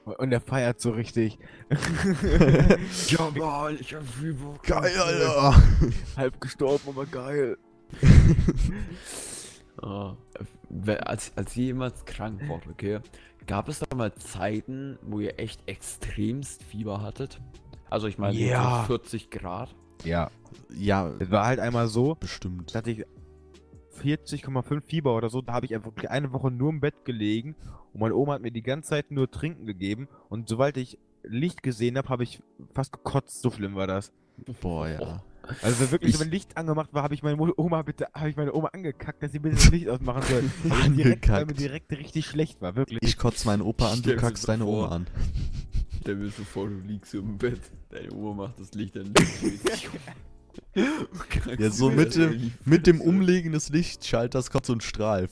[0.04, 1.38] Und er feiert so richtig.
[3.08, 4.58] Ja, Mann, ich hab Fieber.
[4.62, 5.62] Geil, Alter!
[6.16, 7.56] Halb gestorben, aber geil.
[10.68, 13.00] Wer- als, als ihr jemals krank wart, okay,
[13.46, 17.40] gab es da mal Zeiten, wo ihr echt extremst Fieber hattet?
[17.90, 18.82] Also ich meine, Ja.
[18.82, 19.74] so 40 Grad.
[20.04, 20.30] Ja.
[20.74, 22.74] Ja, Es war halt einmal so, bestimmt.
[22.74, 23.04] da hatte ich
[24.00, 27.54] 40,5 Fieber oder so, da habe ich einfach wirklich eine Woche nur im Bett gelegen
[27.92, 31.62] und meine Oma hat mir die ganze Zeit nur Trinken gegeben und sobald ich Licht
[31.62, 32.42] gesehen habe, habe ich
[32.74, 34.12] fast gekotzt, so schlimm war das.
[34.60, 35.22] Boah, ja.
[35.62, 38.52] Also wirklich, Ich- wenn Licht angemacht war, habe ich meine Oma bitte, habe ich meine
[38.54, 40.44] Oma angekackt, dass sie bitte das Licht ausmachen soll.
[40.64, 41.60] Weil mir direkt, weil mir Angekackt.
[41.60, 43.00] direkt richtig schlecht war, wirklich.
[43.02, 44.86] Ich kotze meinen Opa an, du Stell dir kackst so deine vor.
[44.86, 45.06] Oma an.
[46.00, 49.12] Stell mir so vor, du liegst im Bett, deine Uhr macht das Licht an.
[51.58, 55.28] Ja, so mit dem, mit dem Umlegen des Lichtschalters kommt so ein Strahl.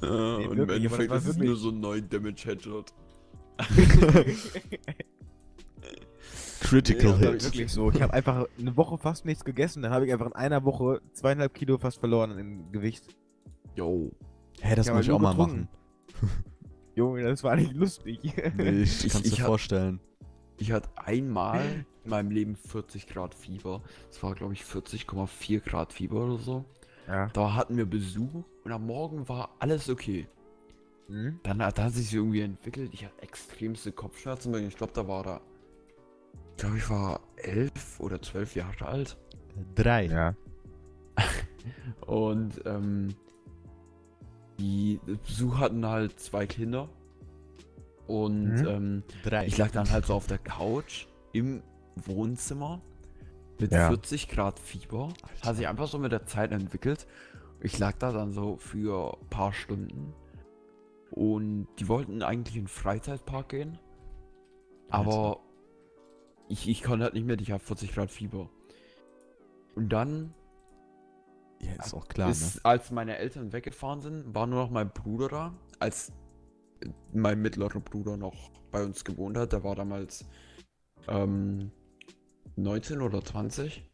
[0.00, 2.92] Nee, und im Endeffekt ist es nur so ein 9 Damage Headshot.
[6.68, 7.44] Critical Nee, Hit.
[7.44, 7.90] wirklich so.
[7.90, 11.00] Ich habe einfach eine Woche fast nichts gegessen, dann habe ich einfach in einer Woche
[11.12, 13.16] zweieinhalb Kilo fast verloren im Gewicht.
[13.74, 14.10] Yo.
[14.60, 15.68] Hä, das Ja, muss ich auch mal getrunken.
[16.20, 16.38] machen.
[16.94, 18.20] Junge, das war nicht lustig.
[18.56, 20.00] Nee, ich Ich- kann es ich dir hab- vorstellen.
[20.58, 21.60] Ich hatte einmal
[22.04, 23.82] in meinem Leben 40 Grad Fieber.
[24.08, 26.64] Das war, glaube ich, 40,4 Grad Fieber oder so.
[27.06, 27.28] ja.
[27.28, 30.26] Da hatten wir Besuch und am Morgen war alles okay.
[31.08, 31.38] Hm?
[31.42, 32.90] Dann hat hat sich irgendwie entwickelt.
[32.94, 34.54] Ich hatte extremste Kopfschmerzen.
[34.66, 35.40] Ich glaube, da war da.
[36.56, 39.16] Ich glaube, ich war elf oder zwölf Jahre alt.
[39.74, 40.06] Drei.
[40.06, 40.34] Ja.
[42.06, 43.08] Und ähm,
[44.58, 46.88] die Besuch hatten halt zwei Kinder.
[48.06, 48.66] Und Mhm.
[48.68, 49.46] ähm, Drei.
[49.46, 51.62] ich lag dann halt so auf der Couch im
[51.96, 52.80] Wohnzimmer
[53.60, 53.88] mit Ja.
[53.88, 55.08] 40 Grad Fieber.
[55.22, 55.48] Alter.
[55.48, 57.06] Hat sich einfach so mit der Zeit entwickelt.
[57.60, 60.14] Ich lag da dann so für ein paar Stunden.
[61.10, 63.78] Und die wollten eigentlich in den Freizeitpark gehen.
[64.88, 65.40] Aber
[66.48, 68.50] ich, ich konnte halt nicht mehr, ich habe 40 Grad Fieber.
[69.74, 70.34] Und dann
[71.60, 72.54] Ja, ist auch klar, ne?
[72.56, 76.12] ist, als meine Eltern weggefahren sind, war nur noch mein Bruder da, als
[77.12, 79.52] mein mittlerer Bruder noch bei uns gewohnt hat.
[79.52, 80.28] Der war damals
[81.08, 81.72] ähm,
[82.56, 83.90] 19 oder 20.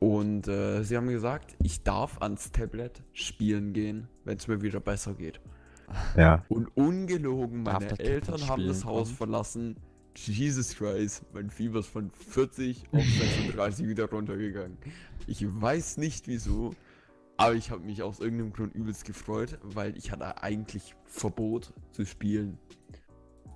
[0.00, 4.80] Und äh, sie haben gesagt, ich darf ans Tablet spielen gehen, wenn es mir wieder
[4.80, 5.40] besser geht.
[6.16, 6.44] Ja.
[6.48, 9.16] Und ungelogen, meine Eltern haben das Haus kommen?
[9.16, 9.76] verlassen.
[10.26, 14.76] Jesus Christ, mein Fieber ist von 40 auf 36 wieder runtergegangen.
[15.26, 16.74] Ich weiß nicht wieso,
[17.36, 22.04] aber ich habe mich aus irgendeinem Grund übelst gefreut, weil ich hatte eigentlich Verbot zu
[22.04, 22.58] spielen.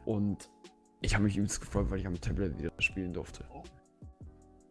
[0.04, 0.50] Und
[1.00, 3.44] ich habe mich übelst gefreut, weil ich am Tablet wieder spielen durfte.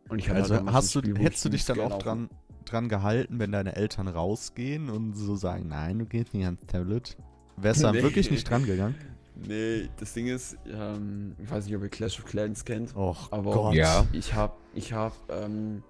[0.10, 2.30] Und ich hatte Also hast du, Spiel, hättest du ich dich dann auch dran,
[2.66, 7.18] dran gehalten, wenn deine Eltern rausgehen und so sagen, nein, du gehst nicht ans Tablet?
[7.58, 8.04] Wärst du dann Nee.
[8.04, 8.96] wirklich nicht dran gegangen?
[9.36, 12.96] Nee, das Ding ist, ähm, ich weiß nicht, ob ihr Clash of Clans kennt.
[12.96, 14.06] Och Aber Gott, Ja.
[14.12, 15.84] ich hab, ich hab, ähm,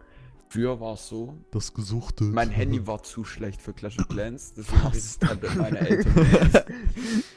[0.49, 2.23] früher war es so, das Gesuchte.
[2.25, 5.17] mein Handy war zu schlecht für Clash of Clans, deswegen habe ich Was?
[5.19, 6.27] das Tablet meiner Eltern.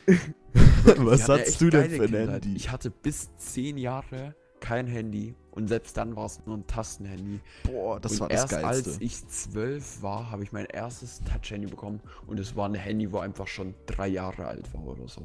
[1.06, 2.44] Was hast du denn für ein Kindheit.
[2.44, 2.56] Handy?
[2.56, 7.40] Ich hatte bis zehn Jahre kein Handy und selbst dann war es nur ein Tastenhandy.
[7.64, 8.90] Boah, das und war das erst Geilste.
[8.90, 13.12] als ich zwölf war, habe ich mein erstes Touch-Handy bekommen und es war ein Handy,
[13.12, 15.22] wo einfach schon drei Jahre alt war oder so.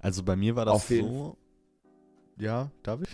[0.00, 1.36] Also bei mir war das Auf jeden so.
[2.38, 3.08] Ja, darf ich?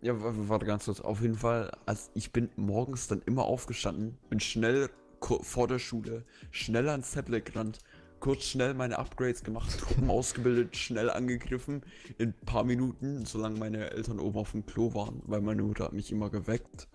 [0.00, 1.00] Ja, warte ganz kurz.
[1.00, 6.24] Auf jeden Fall, als ich bin morgens dann immer aufgestanden, bin schnell vor der Schule,
[6.50, 7.78] schnell ans Tablet gerannt,
[8.18, 11.82] kurz schnell meine Upgrades gemacht, Truppen ausgebildet, schnell angegriffen,
[12.18, 15.84] in ein paar Minuten, solange meine Eltern oben auf dem Klo waren, weil meine Mutter
[15.84, 16.88] hat mich immer geweckt.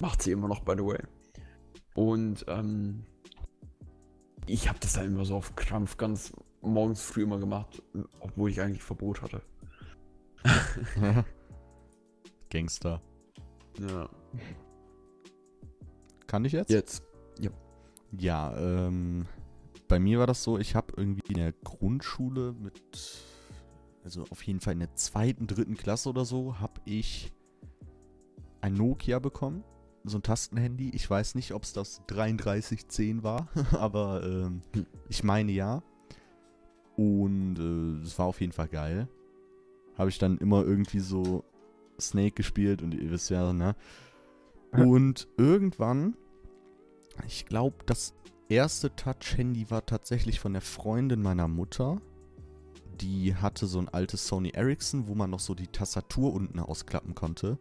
[0.00, 0.98] Macht sie immer noch, by the way.
[1.94, 3.04] Und ähm,
[4.46, 6.32] ich habe das dann immer so auf Krampf ganz
[6.62, 7.82] morgens früh immer gemacht,
[8.20, 9.42] obwohl ich eigentlich Verbot hatte.
[12.50, 13.00] Gangster.
[13.78, 14.08] Ja.
[16.26, 16.70] Kann ich jetzt?
[16.70, 17.02] Jetzt.
[18.18, 19.26] Ja, ähm,
[19.88, 23.24] bei mir war das so, ich habe irgendwie in der Grundschule mit,
[24.04, 27.32] also auf jeden Fall in der zweiten, dritten Klasse oder so, habe ich
[28.60, 29.64] ein Nokia bekommen,
[30.04, 30.90] so ein Tastenhandy.
[30.90, 34.86] Ich weiß nicht, ob es das 3310 war, aber ähm, Hm.
[35.08, 35.82] ich meine ja.
[37.02, 39.08] Und äh, es war auf jeden Fall geil.
[39.98, 41.44] Habe ich dann immer irgendwie so
[42.00, 43.74] Snake gespielt und ihr wisst ja, ne?
[44.72, 46.16] Und irgendwann,
[47.26, 48.14] ich glaube, das
[48.48, 52.00] erste Touch-Handy war tatsächlich von der Freundin meiner Mutter.
[53.00, 57.14] Die hatte so ein altes Sony Ericsson, wo man noch so die Tastatur unten ausklappen
[57.14, 57.58] konnte.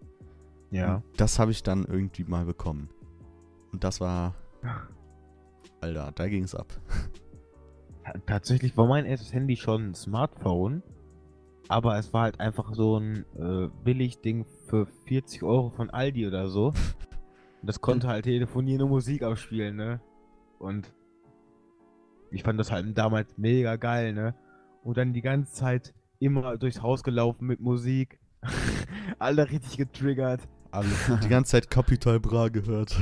[0.70, 0.96] Ja.
[0.96, 2.90] Und das habe ich dann irgendwie mal bekommen.
[3.74, 4.36] Und das war.
[5.82, 6.80] Alter, da ging es ab.
[8.26, 10.82] Tatsächlich war mein erstes Handy schon ein Smartphone,
[11.68, 16.50] aber es war halt einfach so ein äh, Billigding für 40 Euro von Aldi oder
[16.50, 16.68] so.
[16.68, 20.02] Und das konnte halt telefonieren und Musik abspielen, ne?
[20.58, 20.92] Und
[22.32, 24.34] ich fand das halt damals mega geil, ne?
[24.84, 28.20] Und dann die ganze Zeit immer durchs Haus gelaufen mit Musik.
[29.20, 30.42] Alle richtig getriggert.
[30.72, 30.88] Alle,
[31.22, 32.98] die ganze Zeit Capital Bra gehört.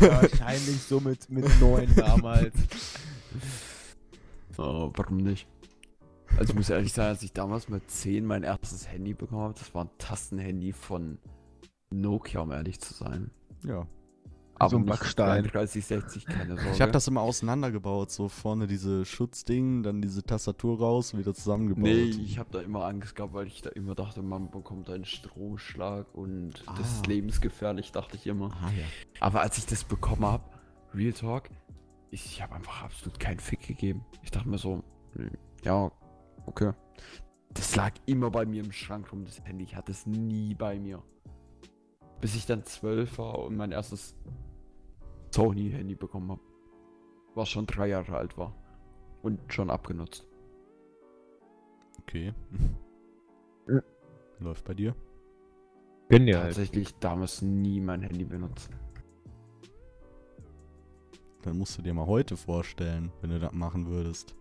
[0.00, 2.54] Wahrscheinlich so mit, mit neun damals.
[4.58, 5.46] Oh, warum nicht?
[6.36, 9.54] Also ich muss ehrlich sagen, als ich damals mit 10 mein erstes Handy bekommen habe,
[9.58, 11.18] das war ein Tastenhandy von
[11.92, 13.30] Nokia, um ehrlich zu sein.
[13.64, 13.86] Ja.
[14.68, 15.44] So ein Backstein.
[15.44, 16.70] 3060, keine Sorge.
[16.74, 21.82] Ich habe das immer auseinandergebaut, so vorne diese Schutzding, dann diese Tastatur raus, wieder zusammengebaut.
[21.84, 25.06] Nee, ich habe da immer Angst gehabt, weil ich da immer dachte, man bekommt einen
[25.06, 26.80] Stromschlag und das Ah.
[26.98, 28.50] ist lebensgefährlich, dachte ich immer.
[28.62, 28.84] Ah ja.
[29.20, 30.44] Aber als ich das bekommen habe,
[30.94, 31.48] Real Talk,
[32.10, 34.04] ich, ich habe einfach absolut keinen Fick gegeben.
[34.22, 34.82] Ich dachte mir so,
[35.14, 35.30] hm,
[35.62, 35.90] ja,
[36.46, 36.72] okay.
[37.52, 39.64] Das lag immer bei mir im Schrank rum, das Handy.
[39.64, 41.02] Ich hatte es nie bei mir.
[42.20, 44.14] Bis ich dann zwölf war und mein erstes
[45.34, 46.40] Sony-Handy bekommen habe.
[47.34, 48.54] Was schon drei Jahre alt war.
[49.22, 50.26] Und schon abgenutzt.
[52.02, 52.34] Okay.
[53.68, 53.80] Ja.
[54.38, 54.94] Läuft bei dir?
[56.08, 56.48] Gönn dir halt.
[56.48, 58.74] Tatsächlich damals nie mein Handy benutzen.
[61.42, 64.34] Dann musst du dir mal heute vorstellen, wenn du das machen würdest.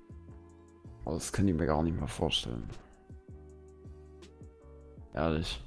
[1.06, 2.68] Aber das kann ich mir gar nicht mehr vorstellen.
[5.14, 5.64] Ehrlich.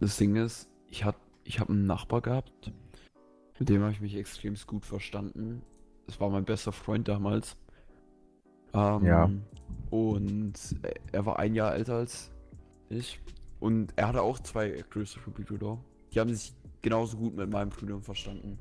[0.00, 2.72] Das Ding ist, ich hab, ich habe einen Nachbar gehabt,
[3.58, 5.62] mit dem habe ich mich extrem gut verstanden.
[6.06, 7.56] Das war mein bester Freund damals.
[8.74, 9.30] Ähm, Ja.
[9.90, 10.54] Und
[11.12, 12.32] er war ein Jahr älter als
[12.88, 13.20] ich.
[13.60, 15.78] Und er hatte auch zwei größere Brüder.
[16.12, 18.58] Die haben sich genauso gut mit meinen Brüdern verstanden.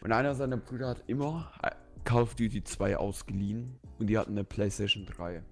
[0.00, 1.70] Und einer seiner Brüder hat immer äh,
[2.04, 5.42] Call of Duty 2 ausgeliehen und die hatten eine PlayStation 3.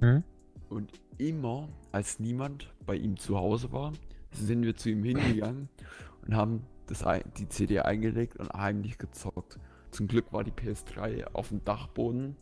[0.00, 0.24] Hm?
[0.68, 3.92] Und immer, als niemand bei ihm zu Hause war,
[4.32, 5.68] sind wir zu ihm hingegangen
[6.26, 7.04] und haben das,
[7.38, 9.58] die CD eingelegt und heimlich gezockt.
[9.90, 12.36] Zum Glück war die PS3 auf dem Dachboden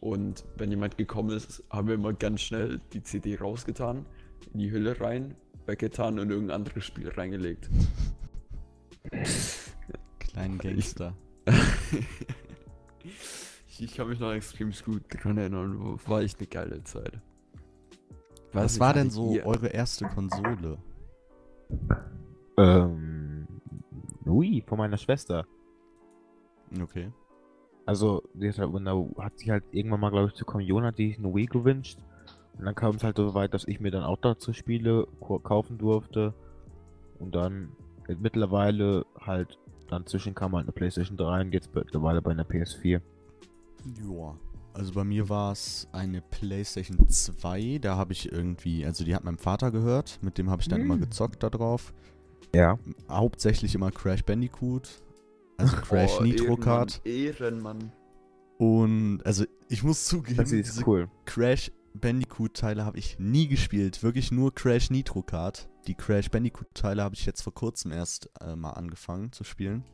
[0.00, 4.06] und wenn jemand gekommen ist, haben wir immer ganz schnell die CD rausgetan,
[4.52, 5.34] in die Hülle rein,
[5.66, 7.68] weggetan und irgendein anderes Spiel reingelegt.
[10.38, 11.14] Kleinen Gangster.
[13.68, 17.14] ich, ich kann mich noch extrem gut daran erinnern, war echt eine geile Zeit.
[18.52, 20.78] Weiß Was nicht, war denn so ihr- eure erste Konsole?
[22.56, 23.46] Ähm.
[24.26, 25.46] Ui, von meiner Schwester.
[26.80, 27.10] Okay.
[27.86, 31.08] Also, die hat, halt, hat sich halt irgendwann mal, glaube ich, zu Kommunion hat die
[31.08, 31.98] sich eine Wii gewünscht.
[32.58, 35.06] Und dann kam es halt so weit, dass ich mir dann auch dazu Spiele
[35.42, 36.34] kaufen durfte.
[37.18, 37.70] Und dann
[38.20, 43.00] mittlerweile halt, dann zwischen kam halt eine PlayStation 3 und jetzt mittlerweile bei einer PS4.
[44.00, 44.38] Joa.
[44.74, 47.78] Also bei mir war es eine PlayStation 2.
[47.80, 50.18] Da habe ich irgendwie, also die hat meinem Vater gehört.
[50.22, 51.00] Mit dem habe ich dann immer Mm.
[51.00, 51.92] gezockt da drauf.
[52.54, 52.78] Ja.
[53.10, 54.88] Hauptsächlich immer Crash Bandicoot.
[55.56, 57.00] Also Crash Oh, Nitro Kart.
[57.04, 57.92] Ehrenmann.
[58.58, 61.08] Und also ich muss zugeben, Das diese ist cool.
[61.24, 64.02] Crash Bandicoot-Teile habe ich nie gespielt.
[64.02, 65.68] Wirklich nur Crash Nitro Kart.
[65.86, 69.84] Die Crash Bandicoot-Teile habe ich jetzt vor kurzem erst äh, mal angefangen zu spielen.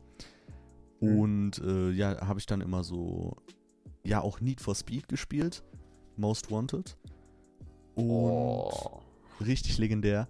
[1.01, 1.19] Mhm.
[1.19, 3.35] Und äh, ja, habe ich dann immer so,
[4.03, 5.63] ja, auch Need for Speed gespielt.
[6.17, 6.97] Most Wanted.
[7.95, 9.01] Und Oh.
[9.41, 10.27] richtig legendär.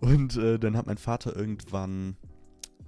[0.00, 2.16] Und äh, dann hat mein Vater irgendwann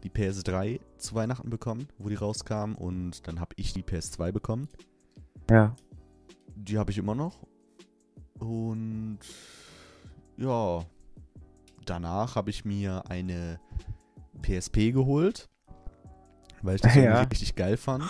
[0.03, 2.75] die PS3 zu Weihnachten bekommen, wo die rauskam.
[2.77, 4.69] Und dann habe ich die PS2 bekommen.
[5.51, 5.75] Ja.
[6.55, 7.47] Die habe ich immer noch.
[8.39, 9.19] Und
[10.37, 10.85] ja,
[11.85, 13.59] danach habe ich mir eine
[14.43, 15.49] PSP geholt,
[16.63, 17.03] weil ich das Ja.
[17.03, 18.05] irgendwie richtig geil fand.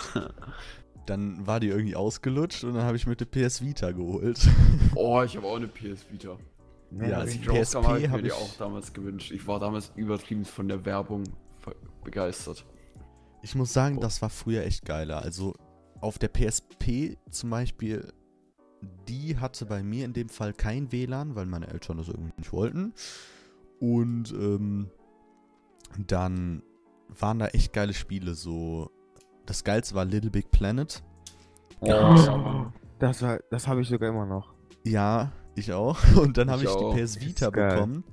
[1.05, 4.39] Dann war die irgendwie ausgelutscht und dann habe ich mir die PS Vita geholt.
[4.95, 6.37] oh, ich habe auch eine PS Vita.
[6.91, 9.31] Ja, Als die ich rauskam, habe ich PSP mir die auch damals gewünscht.
[9.31, 11.23] Ich war damals übertrieben von der Werbung
[12.03, 12.65] begeistert.
[13.41, 15.21] Ich muss sagen, das war früher echt geiler.
[15.21, 15.53] Also
[16.01, 18.11] auf der PSP zum Beispiel,
[19.07, 22.53] die hatte bei mir in dem Fall kein WLAN, weil meine Eltern das irgendwie nicht
[22.53, 22.93] wollten.
[23.79, 24.89] Und ähm,
[26.07, 26.63] dann
[27.07, 28.33] waren da echt geile Spiele.
[28.35, 28.91] So,
[29.45, 31.03] das geilste war Little Big Planet.
[31.79, 32.65] Oh,
[32.99, 34.53] das war, das habe ich sogar immer noch.
[34.83, 35.97] Ja, ich auch.
[36.15, 38.03] Und dann habe Ich ich die PS Vita bekommen.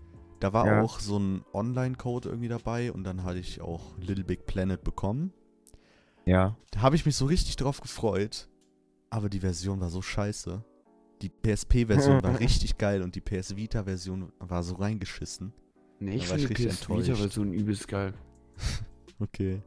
[0.41, 0.83] Da war Ja.
[0.83, 5.33] auch so ein Online-Code irgendwie dabei und dann hatte ich auch Little Big Planet bekommen.
[6.27, 6.57] Ja.
[6.71, 8.49] Da habe ich mich so richtig drauf gefreut.
[9.15, 10.61] Aber die Version war so scheiße.
[11.23, 15.53] Die PSP-Version war richtig geil und die PS Vita-Version war so reingeschissen.
[16.01, 16.89] Nee, ich finde die PS.
[16.89, 18.13] Vita-Version übelst geil.
[19.21, 19.63] Okay.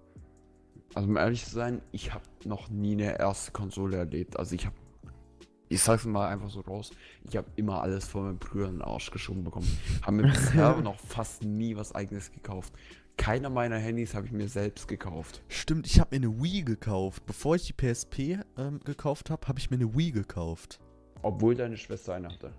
[0.94, 4.38] Also um ehrlich zu sein, ich habe noch nie eine erste Konsole erlebt.
[4.38, 4.76] Also ich habe,
[5.70, 6.92] ich sag's mal einfach so raus,
[7.24, 9.68] ich habe immer alles von meinen Brüdern in den Arsch geschoben bekommen.
[10.02, 12.74] Haben mir bisher noch fast nie was eigenes gekauft.
[13.18, 15.44] Keiner meiner Handys habe ich mir selbst gekauft.
[15.48, 17.26] Stimmt, ich habe mir eine Wii gekauft.
[17.26, 20.80] Bevor ich die PSP ähm, gekauft habe, habe ich mir eine Wii gekauft.
[21.24, 22.54] Obwohl deine Schwester eine hatte.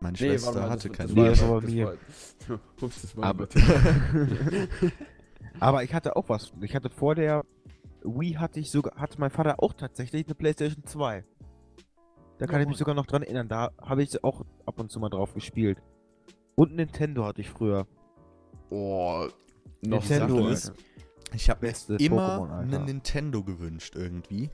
[0.00, 1.48] Meine Nee, Schwester warte mal, hatte das- keine war- das Wii.
[1.48, 1.70] war das
[2.48, 2.58] mir.
[2.82, 3.48] Ups, das war Aber-.
[5.60, 6.52] Aber ich hatte auch was.
[6.60, 7.44] Ich hatte vor der
[8.02, 11.24] Wii hatte ich sogar, hatte mein Vater auch tatsächlich eine PlayStation 2.
[12.38, 13.48] Da kann ich mich sogar noch dran erinnern.
[13.48, 15.80] Da habe ich auch ab und zu mal drauf gespielt.
[16.56, 17.86] Und Nintendo hatte ich früher.
[18.70, 19.28] Oh,
[19.86, 20.72] noch Nintendo, ist-.
[21.34, 24.50] Ich habe immer einen Nintendo gewünscht irgendwie.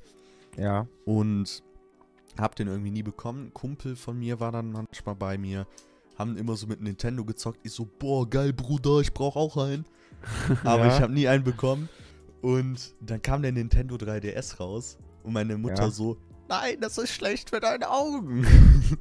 [0.57, 0.87] Ja.
[1.05, 1.63] Und
[2.39, 3.47] hab den irgendwie nie bekommen.
[3.47, 5.67] Ein Kumpel von mir war dann manchmal bei mir.
[6.17, 7.61] Haben immer so mit Nintendo gezockt.
[7.63, 9.85] Ich so, boah, geil, Bruder, ich brauch auch einen.
[10.65, 10.95] Aber Ja.
[10.97, 11.89] ich habe nie einen bekommen.
[12.43, 14.99] Und dann kam der Nintendo 3DS raus.
[15.23, 15.91] Und meine Mutter Ja.
[15.91, 16.17] so,
[16.49, 18.47] nein, das ist schlecht für deine Augen.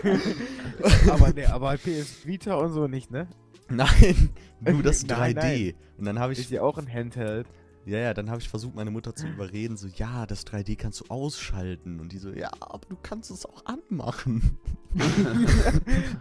[1.10, 3.28] aber ne, aber PS Vita und so nicht, ne?
[3.74, 4.30] nein,
[4.60, 5.16] nur das 3D.
[5.16, 5.74] Nein, nein.
[5.98, 7.46] Und dann habe ich Ist ja auch ein Handheld.
[7.86, 11.00] Ja, ja, dann habe ich versucht, meine Mutter zu überreden, so, ja, das 3D kannst
[11.00, 11.98] du ausschalten.
[11.98, 14.58] Und die so, ja, aber du kannst es auch anmachen.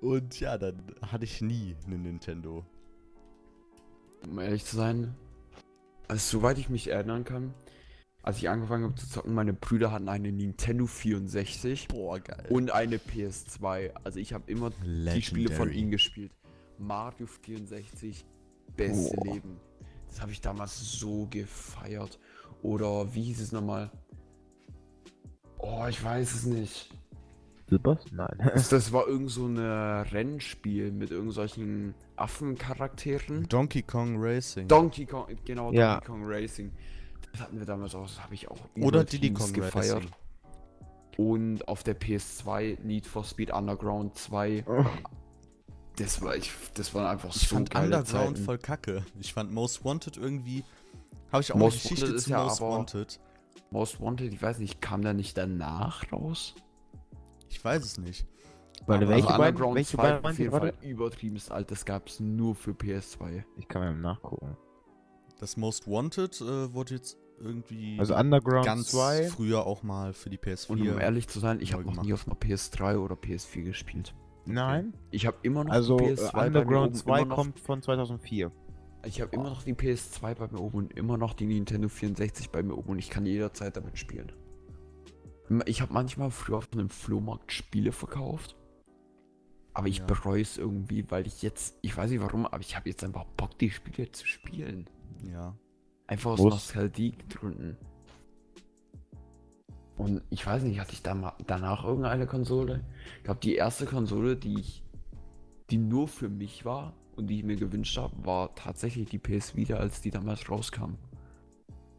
[0.00, 2.64] Und ja, dann hatte ich nie einen Nintendo.
[4.26, 5.14] um ehrlich zu sein,
[6.08, 7.54] also soweit ich mich erinnern kann,
[8.22, 12.46] als ich angefangen habe zu zocken, meine Brüder hatten eine Nintendo 64 Boah, geil.
[12.50, 13.90] und eine PS2.
[14.04, 15.78] Also ich habe immer die Spiele von Legendary.
[15.78, 16.32] ihnen gespielt.
[16.78, 18.24] Mario 64,
[18.76, 19.34] beste Boah.
[19.34, 19.56] Leben.
[20.08, 22.18] Das habe ich damals so gefeiert.
[22.62, 23.90] Oder wie hieß es nochmal?
[25.58, 26.90] Oh, ich weiß es nicht.
[27.68, 28.04] Silbers?
[28.12, 28.38] Nein.
[28.54, 33.48] Das, das war irgend so ein Rennspiel mit irgendwelchen Affencharakteren.
[33.48, 34.68] Donkey Kong Racing.
[34.68, 35.94] Donkey Kong, genau, Ja.
[35.94, 36.72] Donkey Kong Racing.
[37.32, 39.96] Das hatten wir damals auch, das habe ich auch Oder Diddy übertrieben Kong gefeiert.
[39.96, 40.10] Racing.
[41.18, 44.64] Und auf der PS2 Need for Speed Underground 2.
[45.96, 48.44] Das war ich, das waren einfach Ich so fand geile Underground Zeiten.
[48.44, 49.04] voll kacke.
[49.20, 50.64] Ich fand Most Wanted irgendwie.
[51.30, 53.20] Habe ich auch Most eine Geschichte Wanted ist zu ja Most aber- Wanted.
[53.70, 56.54] Most Wanted, ich weiß nicht, kam der nicht danach raus?
[57.48, 58.26] Ich weiß es nicht.
[58.86, 59.54] Warte, welche also beiden?
[59.56, 60.50] Underground Welche 2 beiden auf jeden?
[60.50, 63.44] Fall übertrieben alt, das gab es nur für PS2.
[63.56, 64.56] Ich kann mal nachgucken.
[65.40, 69.28] Das Most Wanted äh, wurde jetzt irgendwie Also Underground ganz 2.
[69.28, 70.70] früher auch mal für die PS4.
[70.70, 74.14] Und um ehrlich zu sein, ich habe noch nie auf einer PS3 oder PS4 gespielt.
[74.44, 74.94] Nein.
[75.10, 77.36] Ich habe immer noch Also die äh, PS2 bei mir Underground oben, 2 immer noch,
[77.36, 78.50] kommt von 2004.
[79.04, 82.50] Ich habe immer noch die PS2 bei mir oben und immer noch die Nintendo 64
[82.50, 84.32] bei mir oben und ich kann jederzeit damit spielen.
[85.66, 88.56] Ich habe manchmal früher auf einem Flohmarkt Spiele verkauft.
[89.74, 90.04] Aber ich Ja.
[90.06, 93.24] bereue es irgendwie, weil ich jetzt, ich weiß nicht warum, aber ich habe jetzt einfach
[93.36, 94.88] Bock, die Spiele zu spielen.
[95.30, 95.56] Ja.
[96.12, 96.40] Einfach aus.
[96.40, 97.78] Nostalgie-Gründen.
[99.96, 102.84] Und ich weiß nicht, hatte ich da danach irgendeine Konsole?
[103.16, 104.84] Ich glaube, die erste Konsole, die ich,
[105.70, 109.56] die nur für mich war und die ich mir gewünscht habe, war tatsächlich die PS
[109.56, 110.96] Vita, als die damals rauskam.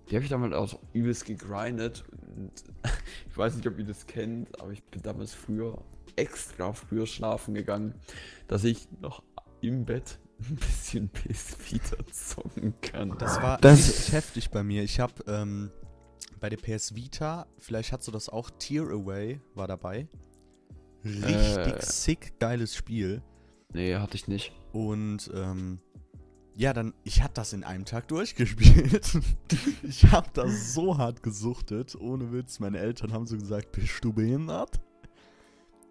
[0.09, 2.03] Die habe ich damals auch übelst gegrindet
[2.35, 2.51] und
[3.29, 5.83] ich weiß nicht, ob ihr das kennt, aber ich bin damals früher
[6.15, 7.95] extra früher schlafen gegangen,
[8.47, 9.23] dass ich noch
[9.61, 10.19] im Bett
[10.49, 13.17] ein bisschen PS Vita zocken kann.
[13.17, 14.83] Das war Das- richtig heftig bei mir.
[14.83, 15.71] Ich habe ähm,
[16.39, 20.07] bei der PS Vita, vielleicht hast du das auch, Tear Away war dabei.
[21.05, 21.81] Richtig Äh.
[21.81, 23.21] sick geiles Spiel.
[23.73, 24.53] Nee, hatte ich nicht.
[24.71, 25.79] Und ähm,
[26.55, 29.17] ja, dann, ich hatte das in einem Tag durchgespielt.
[29.83, 32.59] ich habe das so hart gesuchtet, ohne Witz.
[32.59, 34.79] Meine Eltern haben so gesagt, bist du behindert?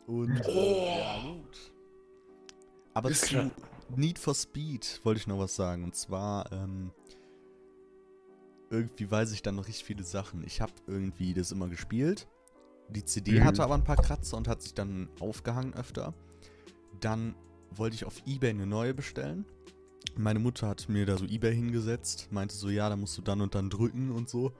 [0.06, 1.72] Und äh, ja, gut.
[2.94, 3.50] Aber Ist zu.
[3.96, 5.84] Need for Speed wollte ich noch was sagen.
[5.84, 6.90] Und zwar, ähm,
[8.70, 10.42] irgendwie weiß ich dann noch richtig viele Sachen.
[10.44, 12.26] Ich habe irgendwie das immer gespielt.
[12.88, 13.44] Die CD Mhm.
[13.44, 16.14] hatte aber ein paar Kratzer und hat sich dann aufgehangen öfter.
[17.00, 17.34] Dann
[17.70, 19.44] wollte ich auf Ebay eine neue bestellen.
[20.16, 23.40] Meine Mutter hat mir da so Ebay hingesetzt, meinte so, ja, da musst du dann
[23.40, 24.52] und dann drücken und so.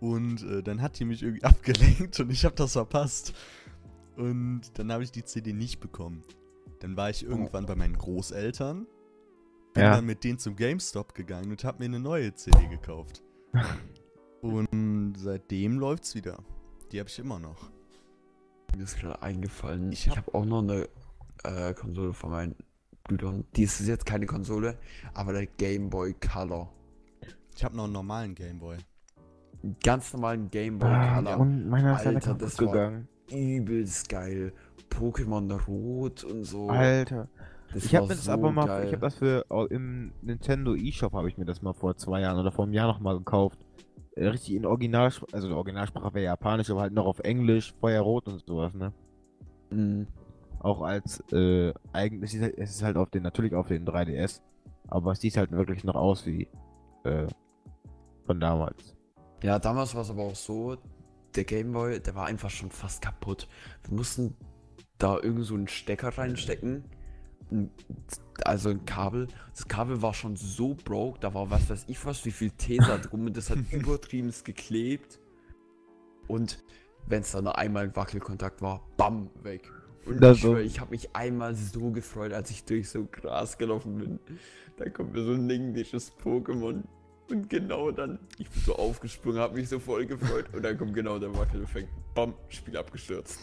[0.00, 3.34] Und äh, dann hat die mich irgendwie abgelenkt und ich habe das verpasst.
[4.16, 6.22] Und dann habe ich die CD nicht bekommen.
[6.84, 8.86] Dann war ich irgendwann bei meinen Großeltern,
[9.72, 9.96] bin Ja.
[9.96, 13.22] dann mit denen zum GameStop gegangen und habe mir eine neue CD gekauft.
[14.42, 16.42] und seitdem läuft's wieder.
[16.92, 17.70] Die habe ich immer noch.
[18.76, 19.92] Mir ist gerade eingefallen.
[19.92, 20.88] Ich Ich hab- habe auch noch eine
[21.44, 22.54] äh, Konsole von meinen
[23.04, 23.44] Brüdern.
[23.56, 24.76] Die ist jetzt keine Konsole,
[25.14, 26.70] aber der Game Boy Color.
[27.56, 28.76] Ich habe noch einen normalen Gameboy.
[29.62, 31.40] Einen ganz normalen Game Boy Ah, Color.
[31.40, 33.08] und meiner ist Alter, kaputt das war- gegangen.
[33.30, 34.52] Übelst geil.
[34.90, 36.68] Pokémon Rot und so.
[36.68, 37.28] Alter.
[37.72, 38.86] Das Ich habe das so aber mal, geil.
[38.86, 42.38] ich habe das für im Nintendo eShop habe ich mir das mal vor zwei Jahren
[42.38, 43.58] oder vor einem Jahr noch mal gekauft.
[44.16, 48.28] Äh, richtig in Originalsprache, also die Originalsprache wäre Japanisch, aber halt noch auf Englisch, Feuerrot
[48.28, 48.92] und sowas, ne?
[49.70, 50.06] Mhm.
[50.60, 53.84] Auch als äh, eigentlich es ist halt- es ist halt auf den natürlich auf den
[53.84, 54.40] 3DS,
[54.88, 56.46] aber es sieht halt wirklich noch aus wie
[57.02, 57.26] äh,
[58.24, 58.94] von damals.
[59.42, 60.76] Ja, damals war es aber auch so,
[61.34, 63.48] der Gameboy, der war einfach schon fast kaputt.
[63.82, 64.36] Wir mussten
[64.98, 66.84] da irgend so einen Stecker reinstecken.
[67.50, 67.70] Ein-
[68.44, 69.28] Also ein Kabel.
[69.52, 72.98] Das Kabel war schon so broke, da war was weiß ich was, wie viel Tesa
[72.98, 75.20] drum und das hat übertrieben geklebt.
[76.26, 76.64] Und
[77.06, 79.70] wenn es dann noch einmal ein Wackelkontakt war, bam, weg.
[80.06, 80.56] Und Das ich so.
[80.56, 84.18] ich habe mich einmal so gefreut, als ich durch so Gras gelaufen bin.
[84.76, 86.82] Da kommt mir so ein legendäres Pokémon.
[87.30, 90.52] Und genau dann, ich bin so aufgesprungen, habe mich so voll gefreut.
[90.52, 91.88] Und dann kommt genau der Wackeleffekt.
[92.14, 93.40] Bam, Spiel abgestürzt.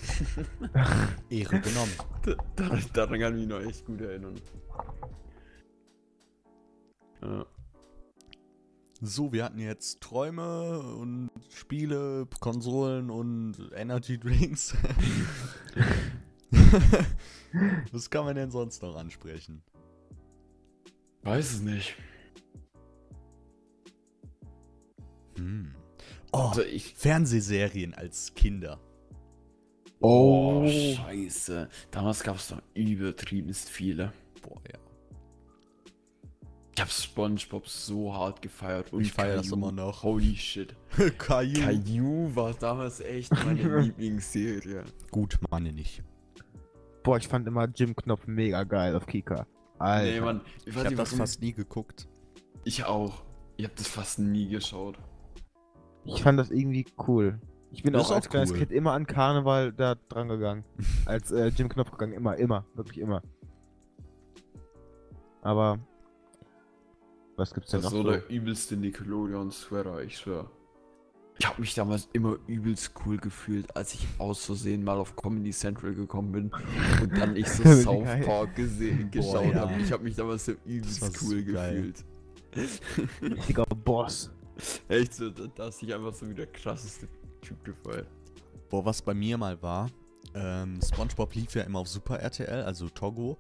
[1.30, 1.92] Ehre genommen.
[2.24, 4.40] Da- Daran, daran kann ich mich noch echt gut erinnern.
[7.24, 7.46] Ja.
[9.04, 14.76] So, wir hatten jetzt Träume und Spiele, Konsolen und Energy Drinks.
[17.92, 19.64] Was kann man denn sonst noch ansprechen?
[21.24, 21.96] Weiß es nicht.
[25.42, 25.76] Hm.
[26.32, 26.94] Oh, Also ich.
[26.96, 28.80] Fernsehserien als Kinder.
[30.00, 31.70] Oh, scheiße.
[31.92, 34.14] Damals gab es doch übertriebenst viele.
[34.42, 34.80] Boah, ja.
[36.74, 38.92] Ich hab Spongebob so hart gefeiert.
[38.94, 40.02] Und Ich feier das immer noch.
[40.04, 40.76] Holy shit.
[41.20, 41.62] Caillou.
[41.62, 44.86] Caillou war damals echt meine Lieblingsserie.
[45.12, 46.02] Gut, meine nicht.
[47.04, 49.46] Boah, ich fand immer Jim Knopf mega geil auf Kika.
[49.78, 50.12] Alter.
[50.12, 50.42] Nee, Mann.
[50.66, 52.08] Ich, Ich nicht, das fast nie geguckt.
[52.64, 53.24] Ich auch.
[53.58, 54.98] Ich hab das fast nie geschaut.
[56.06, 57.40] Ich fand das irgendwie cool.
[57.72, 58.58] Ich bin Das auch als auch kleines cool.
[58.60, 60.64] Kind immer an Karneval da dran gegangen.
[61.06, 62.14] als äh, Jim Knopf gegangen.
[62.14, 62.66] Immer, immer.
[62.76, 63.22] Wirklich immer.
[65.42, 65.80] Aber.
[67.38, 68.12] Was gibt's denn Das noch ist so?
[68.12, 70.52] der übelste Nickelodeon-Sweater, ich schwör.
[71.40, 75.50] Ich habe mich damals immer übelst cool gefühlt, als ich aus Versehen mal auf Comedy
[75.50, 76.52] Central gekommen bin
[77.02, 78.24] und dann ich so South geil.
[78.26, 79.62] Park gesehen, geschaut ja.
[79.62, 79.82] habe.
[79.82, 82.06] Ich habe mich damals so Das übelst cool so gefühlt.
[83.24, 84.30] Richtiger Boss.
[84.92, 87.08] Echt so, da, ist ich einfach so wie der krasseste
[87.42, 88.08] Typ gefeiert.
[88.70, 89.90] Boah, was bei mir mal war,
[90.34, 93.38] ähm, SpongeBob lief ja immer auf Super RTL, also Togo.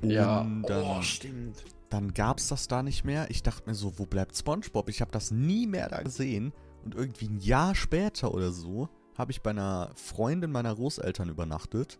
[0.00, 1.64] Und dann, oh, stimmt.
[1.88, 3.28] dann gab's das da nicht mehr.
[3.30, 4.88] Ich dachte mir so, wo bleibt SpongeBob?
[4.88, 6.52] Ich habe das nie mehr da gesehen.
[6.84, 11.98] Und irgendwie ein Jahr später oder so habe ich bei einer Freundin meiner Großeltern übernachtet.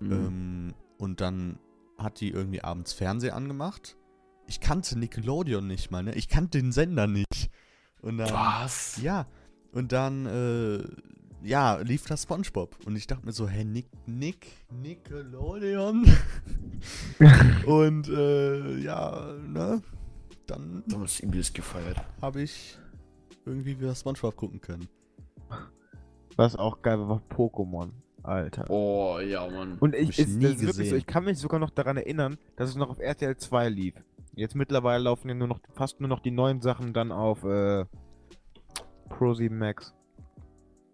[0.00, 0.12] Mhm.
[0.12, 1.60] Ähm, und dann
[1.98, 3.96] hat die irgendwie abends Fernsehen angemacht.
[4.48, 6.14] Ich kannte Nickelodeon nicht mal, ne?
[6.14, 7.50] Ich kannte den Sender nicht.
[8.06, 9.02] Und dann, Was?
[9.02, 9.26] ja,
[9.72, 10.84] und dann, äh,
[11.42, 12.76] ja, lief das Spongebob.
[12.86, 16.06] Und ich dachte mir so, hä, Nick, Nick, Nickelodeon?
[17.66, 19.82] und, äh, ja, ne?
[20.46, 22.00] Dann Damals übelst gefeiert.
[22.22, 22.78] habe ich
[23.44, 24.88] irgendwie wieder Spongebob gucken können.
[26.36, 27.90] Was auch geil war, war Pokémon.
[28.22, 28.70] Alter.
[28.70, 29.78] Oh, ja, Mann.
[29.80, 30.98] Und ich, ich ist, nie wirklich so, gesehen.
[30.98, 33.94] ich kann mich sogar noch daran erinnern, dass es noch auf RTL 2 lief.
[34.36, 37.86] Jetzt mittlerweile laufen ja nur noch fast nur noch die neuen Sachen dann auf äh,
[39.08, 39.94] Pro 7 Max.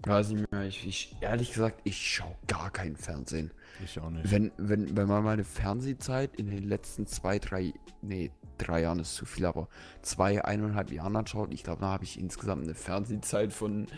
[0.05, 0.63] Weiß nicht mehr.
[0.63, 3.51] Ich, ich, ehrlich gesagt, ich schaue gar kein Fernsehen.
[3.85, 4.31] Ich auch nicht.
[4.31, 9.17] Wenn, wenn, wenn man meine Fernsehzeit in den letzten zwei, drei, nee, drei Jahren ist
[9.17, 9.69] zu viel, aber
[10.03, 13.89] zwei, eineinhalb Jahren anschaut, ich glaube, da habe ich insgesamt eine Fernsehzeit von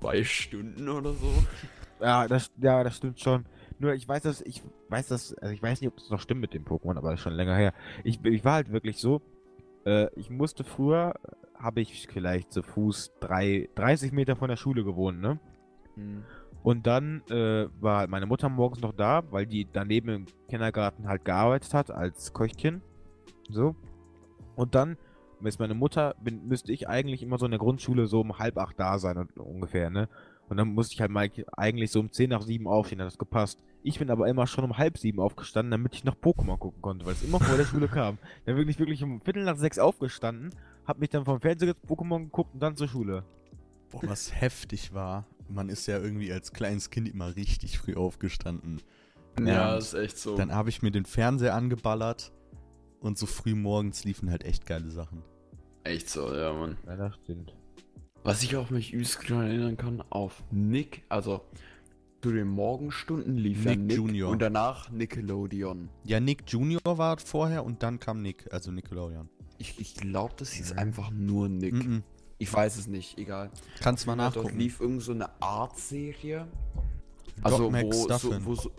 [0.00, 1.32] zwei Stunden oder so.
[2.00, 3.46] Ja, das, ja, das stimmt schon.
[3.82, 6.40] Nur ich weiß, dass ich weiß, dass also ich weiß nicht, ob das noch stimmt
[6.40, 7.74] mit dem Pokémon, aber das ist schon länger her.
[8.04, 9.20] Ich, ich war halt wirklich so.
[9.84, 11.14] Äh, ich musste früher,
[11.58, 15.40] habe ich vielleicht zu Fuß drei, 30 Meter von der Schule gewohnt, ne?
[16.62, 21.08] Und dann äh, war halt meine Mutter morgens noch da, weil die daneben im Kindergarten
[21.08, 22.82] halt gearbeitet hat als Köchchen.
[23.50, 23.74] So.
[24.54, 24.96] Und dann
[25.42, 28.58] ist meine Mutter, bin, müsste ich eigentlich immer so in der Grundschule so um halb
[28.58, 30.08] acht da sein und, ungefähr, ne?
[30.48, 33.18] Und dann musste ich halt mal eigentlich so um zehn nach sieben aufstehen, hat das
[33.18, 33.58] gepasst.
[33.82, 37.06] Ich bin aber immer schon um halb sieben aufgestanden, damit ich noch Pokémon gucken konnte,
[37.06, 38.18] weil es immer vor der Schule kam.
[38.44, 40.50] Dann bin ich wirklich um Viertel nach sechs aufgestanden,
[40.86, 43.24] hab mich dann vom Fernseher Pokémon geguckt und dann zur Schule.
[43.90, 45.26] Boah, was heftig war.
[45.48, 48.80] Man ist ja irgendwie als kleines Kind immer richtig früh aufgestanden.
[49.40, 50.36] Ja, Und ist echt so.
[50.36, 52.32] Dann habe ich mir den Fernseher angeballert
[53.00, 55.22] und so früh morgens liefen halt echt geile Sachen.
[55.84, 56.76] echt so, ja, Mann.
[56.86, 57.54] Ja, das stimmt.
[58.24, 61.40] Was ich auch mich übelst daran erinnern kann, auf Nick, also
[62.22, 64.30] zu den Morgenstunden lief Nick Nick Junior.
[64.30, 65.88] und danach Nickelodeon.
[66.04, 69.28] Ja, Nick Junior war vorher und dann kam Nick, also Nickelodeon.
[69.58, 70.78] Ich, ich glaube, das hieß Mhm.
[70.78, 71.72] einfach nur Nick.
[71.74, 72.04] Mhm.
[72.38, 73.50] Ich weiß es nicht, egal.
[73.80, 74.58] Kannst mal Dort nachgucken.
[74.58, 76.46] lief irgend so eine Art-Serie.
[77.42, 78.70] Also, wo so, wo so.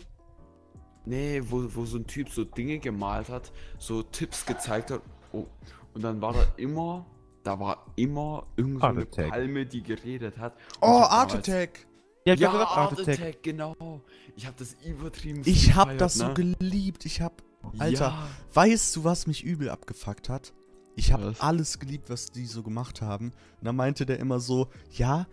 [1.06, 5.02] Nee, wo, wo so ein Typ so Dinge gemalt hat, so Tipps gezeigt hat.
[5.32, 5.44] Oh,
[5.92, 7.04] und dann war da immer,
[7.44, 8.80] da war immer irgend
[9.14, 9.22] so.
[9.28, 10.54] Palme, die geredet hat.
[10.80, 11.86] Und Oh, hab Art Attack!
[12.26, 13.20] Ja, ich Ja, hab gesagt, Art Art Attack.
[13.20, 13.42] Attack.
[13.42, 14.00] genau.
[14.34, 15.42] Ich habe das übertrieben.
[15.44, 16.34] Ich hab gefeiert, das so ne?
[16.34, 17.04] geliebt.
[17.06, 17.42] Ich hab.
[17.78, 18.28] Alter, Ja.
[18.54, 20.52] weißt du, was mich übel abgefuckt hat?
[20.96, 21.40] Ich hab Was?
[21.40, 23.26] alles geliebt, was die so gemacht haben.
[23.60, 25.26] Und dann meinte der immer so, ja,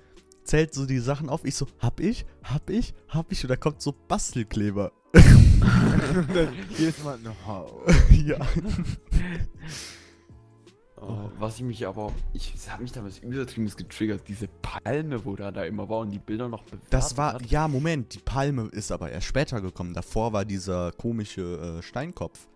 [0.43, 1.45] zählt so die Sachen auf.
[1.45, 3.43] Ich so, hab ich, hab ich, hab ich.
[3.43, 4.91] Und da kommt so Bastelkleber.
[6.77, 7.31] Jedes Mal, no.
[8.25, 8.37] ja.
[11.03, 15.51] Oh, was ich mich aber, ich hat mich damals übertrieben getriggert, diese Palme, wo da
[15.51, 17.45] da immer war und die Bilder noch Das war, hat.
[17.47, 19.95] ja, Moment, die Palme ist aber erst später gekommen.
[19.95, 22.47] Davor war dieser komische äh, Steinkopf.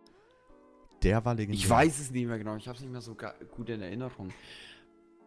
[1.01, 1.57] Der war legendär.
[1.57, 3.17] Ich weiß es nicht mehr genau, ich habe es nicht mehr so
[3.49, 4.29] gut in Erinnerung.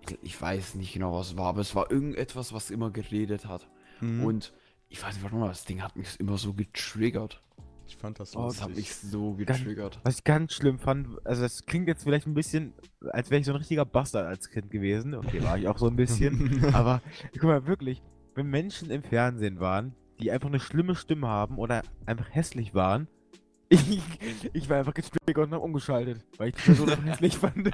[0.03, 3.47] Ich, ich weiß nicht genau, was es war, aber es war irgendetwas, was immer geredet
[3.47, 3.69] hat.
[4.01, 4.25] Mhm.
[4.25, 4.53] Und
[4.89, 7.43] ich weiß nicht warum, aber das Ding hat mich immer so getriggert.
[7.89, 8.77] Ich fand das Oh, Das hat lustig.
[8.87, 9.99] mich so Ganz- getriggert.
[10.05, 12.75] Was ich ganz schlimm fand, also das klingt jetzt vielleicht ein bisschen,
[13.11, 15.15] als wäre ich so ein richtiger Bastard als Kind gewesen.
[15.15, 16.65] Okay, war ich auch so ein bisschen.
[16.75, 17.01] aber
[17.33, 18.03] guck mal, wirklich,
[18.35, 23.09] wenn Menschen im Fernsehen waren, die einfach eine schlimme Stimme haben oder einfach hässlich waren,
[23.71, 24.01] ich,
[24.55, 27.71] ich war einfach getriggert und hab umgeschaltet, weil ich die Person einfach hässlich fand.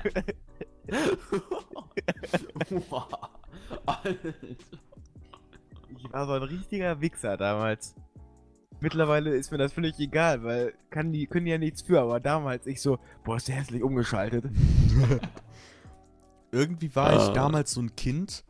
[3.86, 4.34] Alter.
[5.96, 7.94] Ich war so ein richtiger Wichser damals.
[8.84, 12.20] Mittlerweile ist mir das völlig egal, weil kann die, können die ja nichts für, aber
[12.20, 14.44] damals ich so, boah, ist der hässlich umgeschaltet.
[16.52, 17.32] irgendwie war ich Ah.
[17.32, 18.44] damals so ein Kind,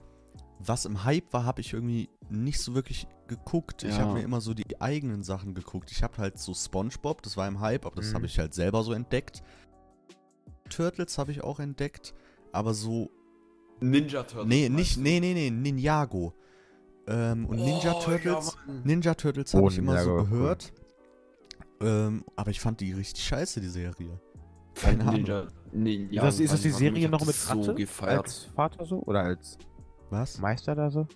[0.58, 3.84] was im Hype war, habe ich irgendwie nicht so wirklich geguckt.
[3.84, 4.00] Ich Ja.
[4.00, 5.92] habe mir immer so die eigenen Sachen geguckt.
[5.92, 8.14] Ich habe halt so SpongeBob, das war im Hype, aber das Mhm.
[8.16, 9.40] habe ich halt selber so entdeckt.
[10.68, 12.12] Turtles habe ich auch entdeckt,
[12.50, 13.08] aber so
[13.80, 14.48] Ninja Turtles.
[14.48, 15.00] nee, nicht du?
[15.02, 16.34] nee, nee, nee, Ninjago.
[17.06, 18.72] Ähm, und Ninja Oh, Turtles, ja.
[18.84, 20.24] Ninja Turtles Oh, habe ich immer so cool.
[20.26, 20.72] gehört.
[21.80, 24.18] Ähm, aber ich fand die richtig scheiße, die Serie.
[24.74, 25.14] Keine Ahnung.
[25.16, 28.24] Ninja, Ninja, ist das, ist das die Serie noch mit Ratte so gefeiert.
[28.24, 29.02] als Vater so?
[29.02, 29.58] Oder als
[30.10, 30.38] Was?
[30.38, 31.06] Meister da so?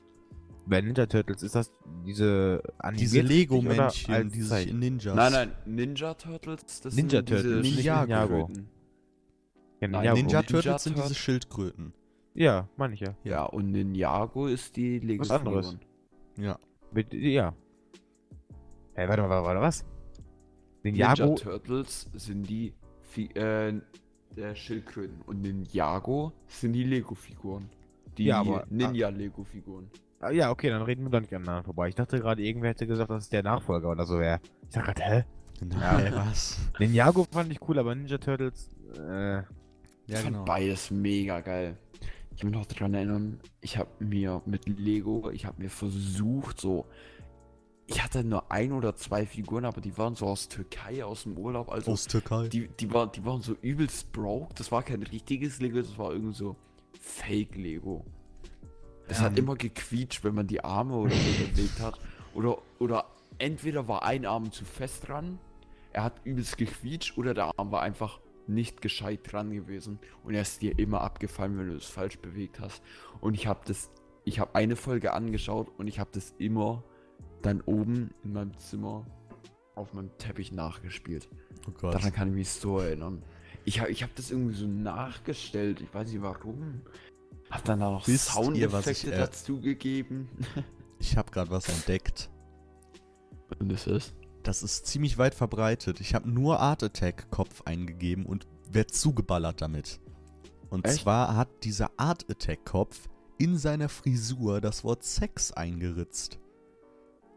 [0.66, 1.72] Bei Ninja Turtles ist das
[2.04, 5.14] diese Diese animierte Lego-Männchen, oder als die sich Zeich- in Ninjas.
[5.16, 8.06] Nein, nein, Ninja Turtles, das Ninja sind diese Turtles, nicht Ninjago.
[8.06, 8.50] Ninjago.
[9.80, 9.88] Ja.
[9.88, 11.14] Ninja Ninja Turtles sind diese.
[11.14, 11.94] Schildkröten.
[12.34, 13.14] Ja, meine ich ja.
[13.24, 15.76] Ja, und Ninjago ist die lego Was anderes.
[16.36, 16.58] Ja.
[16.92, 17.54] Mit, ja.
[18.94, 19.84] Hey, warte mal, warte, warte, was?
[20.82, 21.34] Ninja Ninjago?
[21.34, 23.80] Turtles sind die Fi äh,
[24.36, 27.68] der Schildkröten und Ninjago sind die Lego-Figuren.
[28.16, 29.90] Die Ja, Ninja-Lego-Figuren.
[30.20, 31.88] Ah, Ja, okay, dann reden wir doch nicht aneinander vorbei.
[31.88, 34.40] Ich dachte gerade, irgendwer hätte gesagt, dass es der Nachfolger oder so wäre.
[34.68, 35.24] Ich sag gerade, hä?
[35.64, 36.58] Nein, was?
[36.78, 39.44] Ninjago fand ich cool, aber Ninja Turtles, äh, Ich
[40.06, 40.44] Ja, fand genau.
[40.44, 41.76] beides mega geil.
[42.38, 46.60] Ich kann mich noch daran erinnern, ich habe mir mit Lego, ich habe mir versucht,
[46.60, 46.86] so.
[47.88, 51.36] Ich hatte nur ein oder zwei Figuren, aber die waren so aus Türkei, aus dem
[51.36, 51.68] Urlaub.
[51.68, 52.46] Also Aus Türkei.
[52.46, 54.54] die, die, war, die waren so übelst broke.
[54.54, 56.54] Das war kein richtiges Lego, das war irgendwie so
[57.00, 58.04] Fake-Lego.
[59.08, 59.24] Es Ja.
[59.24, 61.98] hat immer gequietscht, wenn man die Arme oder so bewegt hat.
[62.34, 63.06] Oder, oder
[63.38, 65.40] entweder war ein Arm zu fest dran,
[65.92, 69.98] er hat übelst gequietscht, oder der Arm war einfach nicht gescheit dran gewesen.
[70.24, 72.82] Und er ist dir immer abgefallen, wenn du es falsch bewegt hast.
[73.20, 73.90] Und ich habe das,
[74.24, 76.82] ich habe eine Folge angeschaut und ich habe das immer
[77.42, 79.06] dann oben in meinem Zimmer
[79.74, 81.28] auf meinem Teppich nachgespielt.
[81.66, 81.94] Oh Gott.
[81.94, 83.22] Daran kann ich mich so erinnern.
[83.64, 85.80] Ich habe ich hab das irgendwie so nachgestellt.
[85.80, 86.82] Ich weiß nicht warum.
[87.50, 90.28] Hab dann da noch Wisst Soundeffekte ich, äh, dazu gegeben.
[90.98, 92.28] Ich habe gerade was entdeckt.
[93.58, 94.14] Und das ist?
[94.48, 96.00] Das ist ziemlich weit verbreitet.
[96.00, 100.00] Ich habe nur Art Attack Kopf eingegeben und werd zugeballert damit.
[100.70, 101.02] Und Echt?
[101.02, 106.38] zwar hat dieser Art Attack Kopf in seiner Frisur das Wort Sex eingeritzt.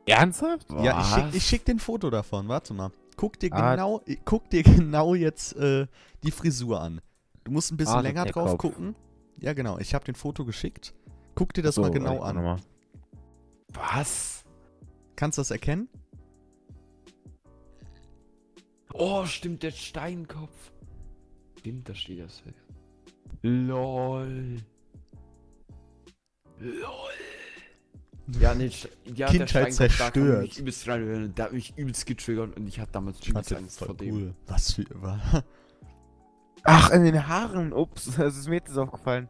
[0.06, 0.72] ernsthaft?
[0.82, 2.48] Ja, ich schick, ich schick den Foto davon.
[2.48, 2.92] Warte mal.
[3.18, 5.88] Guck dir Art- genau, guck dir genau jetzt äh,
[6.24, 7.02] die Frisur an.
[7.44, 8.62] Du musst ein bisschen Art länger drauf Kopf.
[8.74, 8.96] gucken.
[9.38, 9.78] Ja, genau.
[9.80, 10.94] Ich habe den Foto geschickt.
[11.36, 12.36] Guck dir das So, mal genau an.
[12.38, 12.58] mal.
[13.74, 14.46] Was?
[15.18, 15.90] Kannst du das erkennen?
[18.94, 20.72] Oh, stimmt, der Steinkopf.
[21.60, 22.42] Stimmt, da steht das.
[23.44, 24.58] LOL.
[26.60, 27.12] LOL.
[28.40, 28.70] Ja, nee,
[29.06, 30.62] ja, der Kindheit Steinkopf, da zerstört.
[30.64, 31.34] mich.
[31.36, 34.14] Der hat mich übelst getriggert und ich hatte damals Ich übelst Angst das vor dem.
[34.16, 34.36] cool.
[34.48, 34.86] Was für.
[35.02, 35.44] wa-
[36.64, 37.74] Ach, in den Haaren.
[37.74, 39.28] Ups, das ist mir jetzt aufgefallen.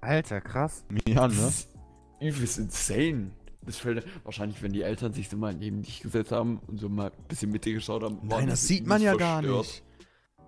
[0.00, 0.84] Alter, krass.
[1.06, 1.34] ja, ne?
[1.34, 1.68] ist
[2.20, 3.32] übelst insane.
[3.66, 6.88] Das fällt wahrscheinlich, wenn die Eltern sich so mal neben dich gesetzt haben und so
[6.88, 8.18] mal ein bisschen mit dir geschaut haben.
[8.22, 9.82] Nein, das so sieht man ja gar nicht.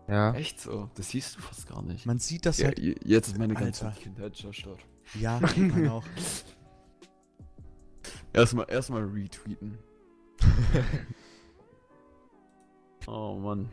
[0.08, 0.32] Ja.
[0.34, 0.88] Echt so?
[0.94, 2.06] Das siehst du fast gar nicht.
[2.06, 2.78] Man sieht das Ja, halt.
[2.78, 4.00] jetzt ist meine ganze Alter.
[4.00, 4.80] Kindheit zerstört.
[5.20, 6.04] Ja, sieht man auch.
[8.32, 9.78] Erstmal erstmal retweeten.
[13.06, 13.70] oh Mann.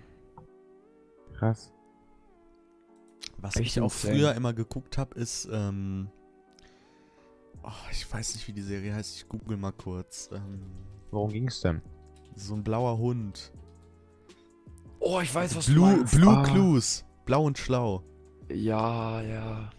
[1.34, 1.74] Krass.
[3.38, 4.14] Was Echt ich auch insane.
[4.16, 5.50] früher immer geguckt habe, ist.
[5.52, 6.10] Ähm,
[7.64, 9.16] oh, ich weiß nicht, wie die Serie heißt.
[9.18, 10.30] Ich google mal kurz.
[10.34, 10.62] Ähm,
[11.12, 11.82] Worum ging's denn?
[12.36, 13.52] so ein blauer Hund.
[15.00, 16.16] Oh, ich weiß, was du Blue, meinst.
[16.16, 16.44] Blue Ah.
[16.44, 17.06] Clues.
[17.26, 18.04] Blau und schlau.
[18.50, 19.70] Ja, ja.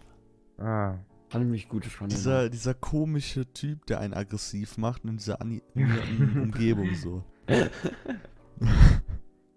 [0.58, 0.98] Ah.
[1.30, 5.40] Kann ich mich gut dran Dieser, dieser komische Typ, der einen aggressiv macht in dieser
[5.40, 7.24] animierten Umgebung so.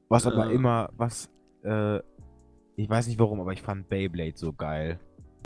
[0.10, 0.56] Was aber Äh.
[0.56, 1.30] immer, was,
[1.64, 1.98] äh,
[2.76, 5.00] Ich weiß nicht warum, aber ich fand Beyblade so geil.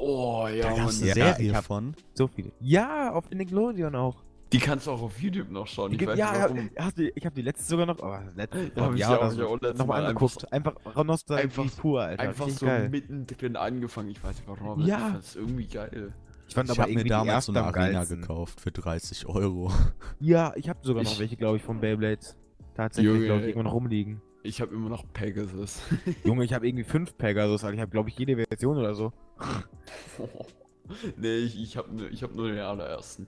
[0.03, 1.93] Oh ja, Da gab's eine Ja, Serie ich hab- von.
[2.13, 2.51] So viele.
[2.59, 4.15] Ja, auf Nickelodeon auch.
[4.51, 5.93] Die kannst du auch auf YouTube noch schauen.
[5.93, 6.69] Ich gibt- weiß ja, nicht ja, warum.
[6.77, 9.13] hast du, ich habe die letzte sogar noch, aber letzte Da hab ich ja auch-
[9.13, 10.51] ich auch so, letztes nochmal Mal angeguckt.
[10.51, 12.21] Einfach, Nostalgie einfach- pur, Alter.
[12.23, 12.89] Einfach so geil.
[12.89, 14.09] mittendrin angefangen.
[14.09, 14.97] Ich weiß nicht warum, Ja.
[14.97, 16.13] ich fand's irgendwie geil.
[16.49, 18.21] Ich fand Ich aber habe mir irgendwie die damals so eine Arena geilsten.
[18.21, 19.71] gekauft für 30 Euro.
[20.19, 22.35] Ja, ich habe sogar noch Ich- welche, glaube ich, von Beyblades.
[22.75, 24.21] Tatsächlich, glaube ich, irgendwo noch rumliegen.
[24.43, 25.81] Ich habe immer noch Pegasus.
[26.25, 27.75] Junge, ich habe irgendwie fünf Pegasus, Alter.
[27.75, 29.13] Ich habe, glaube ich, jede Version oder so.
[31.17, 33.27] nee, ich, ich habe ich hab nur den allerersten.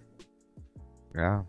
[1.14, 1.45] Ja.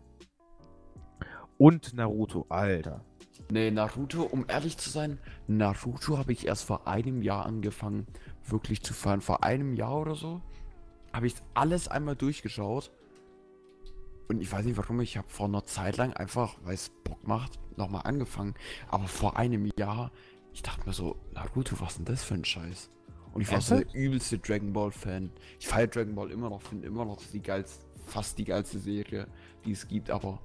[1.59, 3.05] Und Naruto, Alter.
[3.51, 8.07] Nee, Naruto, um ehrlich zu sein, Naruto habe ich erst vor einem Jahr angefangen,
[8.47, 9.21] wirklich zu fahren.
[9.21, 10.41] Vor einem Jahr oder so
[11.13, 12.91] habe ich alles einmal durchgeschaut.
[14.29, 17.27] Und ich weiß nicht warum, ich habe vor einer Zeit lang einfach, weil es Bock
[17.29, 18.55] macht, nochmal angefangen.
[18.89, 20.11] Aber vor einem Jahr,
[20.53, 22.91] ich dachte mir so, Naruto, was ist denn das für ein Scheiß?
[23.35, 25.31] Und ich war so der übelste Dragon Ball Fan.
[25.59, 29.27] Ich feiere Dragon Ball immer noch, finde immer noch die geilste, fast die geilste Serie,
[29.65, 30.41] die es gibt, aber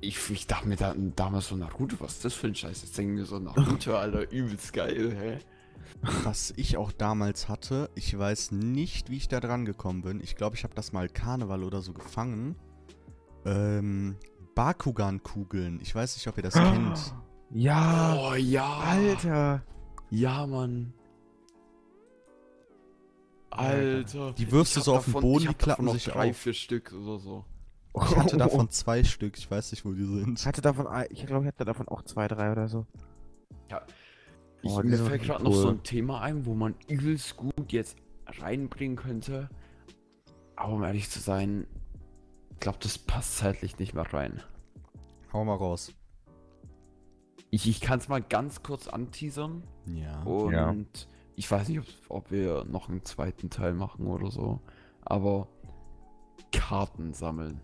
[0.00, 2.82] ich, ich dachte mir da, damals so, Naruto, was ist das für ein Scheiß?
[2.82, 5.38] Jetzt denken wir so, Naruto, Alter, übelst geil, hä?
[6.22, 10.20] Was ich auch damals hatte, ich weiß nicht, wie ich da dran gekommen bin.
[10.20, 12.56] Ich glaube, ich habe das mal Karneval oder so gefangen.
[13.44, 14.16] Ähm,
[14.54, 15.80] Bakugan-Kugeln.
[15.82, 17.14] Ich weiß nicht, ob ihr das kennt.
[17.50, 18.78] Ja, Oh ja!
[18.78, 19.62] Alter.
[20.14, 20.92] Ja, Mann.
[23.50, 24.32] Alter.
[24.32, 26.36] Die wirfst du Ich so auf den davon- Boden, ich die klappen sich drei, auf.
[26.36, 27.44] vier Stück oder so.
[27.94, 29.36] Ich hatte davon zwei Stück.
[29.38, 30.38] Ich weiß nicht, wo die sind.
[30.40, 32.86] Ich hatte davon, ich glaube, ich hatte davon auch zwei, drei oder so.
[34.62, 37.36] Ich, Oh, die mir sind fällt gerade noch so ein Thema ein, wo man übelst
[37.36, 37.96] gut jetzt
[38.26, 39.50] reinbringen könnte.
[40.56, 41.66] Aber um ehrlich zu sein,
[42.52, 44.40] ich glaube, das passt zeitlich nicht mehr rein.
[45.32, 45.92] Hau mal raus.
[47.54, 49.62] Ich, ich kann es mal ganz kurz anteasern.
[49.86, 50.22] Ja.
[50.22, 50.74] Und Ja.
[51.36, 54.60] ich weiß nicht, ob, ob wir noch einen zweiten Teil machen oder so.
[55.02, 55.48] Aber
[56.50, 57.60] Karten sammeln.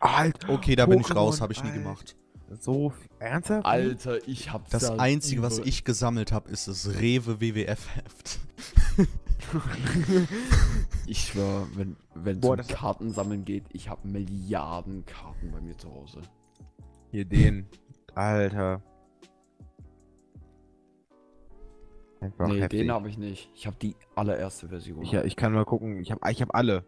[0.00, 0.48] Alter.
[0.48, 1.82] Okay, da bin ich raus, habe ich nie Alter.
[1.82, 2.16] gemacht.
[2.60, 3.66] So viel- ernsthaft?
[3.66, 8.38] Alter, ich hab's Das da Einzige, was ich gesammelt habe, ist das Rewe WWF-Heft.
[11.06, 15.60] Ich schwör, wenn wenn Boah, um das- Karten sammeln geht, ich habe Milliarden Karten bei
[15.60, 16.22] mir zu Hause.
[17.12, 17.66] Hier den.
[18.14, 18.82] Alter.
[22.38, 22.80] Nee, heftig.
[22.80, 23.50] den habe ich nicht.
[23.54, 25.02] Ich habe die allererste Version.
[25.02, 26.00] Ich, ich kann mal gucken.
[26.00, 26.84] Ich habe ich hab alle.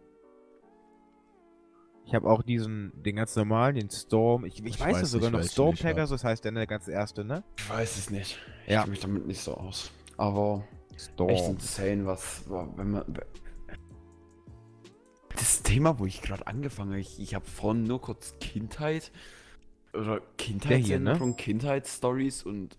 [2.05, 4.47] Ich habe auch diesen, den ganz normalen, den Storm.
[4.47, 5.43] Ich, ich, Ich weiß, weiß es sogar noch.
[5.43, 5.75] Storm.
[5.75, 7.45] Pegasus heißt der, ne, der ganz erste, ne?
[7.59, 8.39] Ich weiß es nicht.
[8.67, 8.81] Ich Ja.
[8.81, 9.91] kenne mich damit nicht so aus.
[10.17, 10.65] Aber
[10.97, 11.29] Storm.
[11.31, 13.05] echt insane, was, wenn man.
[15.37, 19.13] Das Thema, wo ich gerade angefangen habe, ich, ich habe vorhin nur kurz Kindheit
[19.93, 22.77] oder Kindheitserinnerung, Kindheitsstories und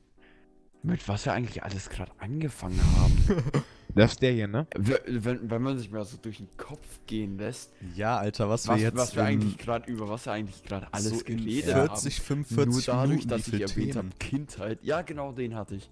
[0.84, 3.44] mit was wir eigentlich alles gerade angefangen haben.
[3.96, 4.68] Das ist der hier, ne?
[4.78, 8.78] Wenn, wenn man sich mal so durch den Kopf gehen lässt, Ja, Alter, was, was,
[8.78, 12.20] wir jetzt was wir eigentlich gerade über was wir eigentlich gerade alles so geredet 40,
[12.20, 12.46] haben.
[12.46, 14.10] 45 Nur dadurch, Minuten, dass ich erwähnt habe.
[14.20, 14.80] Kindheit.
[14.84, 15.90] Ja, genau den hatte ich.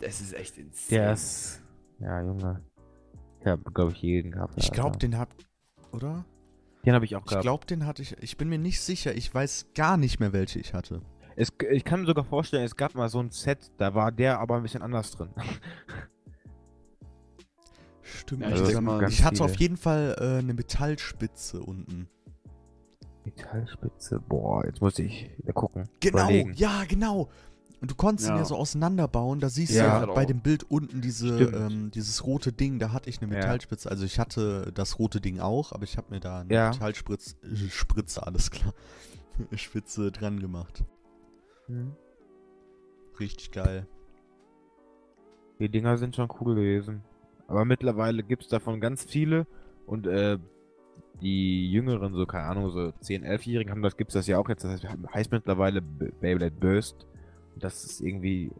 [0.00, 0.88] Das ist echt insane.
[0.90, 1.62] Der ist.
[2.00, 2.60] Ja, Junge.
[3.40, 4.54] Ich habe, glaube ich, jeden gehabt.
[4.56, 5.32] Ich glaube, den hab,
[5.92, 6.24] oder?
[6.84, 7.42] den habe ich auch Ich gehabt.
[7.42, 8.16] glaube, den hatte ich.
[8.20, 9.14] Ich bin mir nicht sicher.
[9.14, 11.02] Ich weiß gar nicht mehr, welche ich hatte.
[11.36, 14.38] Es, ich kann mir sogar vorstellen, es gab mal so ein Set, da war der
[14.40, 15.30] aber ein bisschen anders drin.
[18.02, 18.42] Stimmt.
[18.42, 19.44] Ja, ich ich mal, ich hatte viele.
[19.46, 22.08] auf jeden Fall äh, eine Metallspitze unten.
[23.24, 24.20] Metallspitze.
[24.20, 25.88] Boah, jetzt muss ich wieder gucken.
[26.00, 26.52] Genau, Überlegen.
[26.54, 27.28] ja, genau.
[27.80, 28.40] Und du konntest ihn Ja.
[28.40, 29.40] ja so auseinanderbauen.
[29.40, 30.04] Da siehst Ja.
[30.06, 32.78] du bei dem Bild unten diese, ähm, dieses rote Ding.
[32.78, 33.38] Da hatte ich eine Ja.
[33.40, 33.90] Metallspitze.
[33.90, 36.70] Also ich hatte das rote Ding auch, aber ich habe mir da eine Ja.
[36.70, 38.74] Metallspritze, äh, Spritze, alles klar,
[39.54, 40.84] Spitze dran gemacht.
[41.66, 41.92] Hm.
[43.20, 43.86] Richtig geil.
[45.58, 47.02] Die Dinger sind schon cool gewesen.
[47.46, 49.46] Aber mittlerweile gibt es davon ganz viele
[49.86, 50.38] und äh,
[51.20, 54.64] die Jüngeren, so keine Ahnung, so 10, 11-Jährigen haben das, gibt's das ja auch jetzt.
[54.64, 57.06] Das heißt, heißt mittlerweile Beyblade Burst.
[57.54, 58.50] Und das ist irgendwie.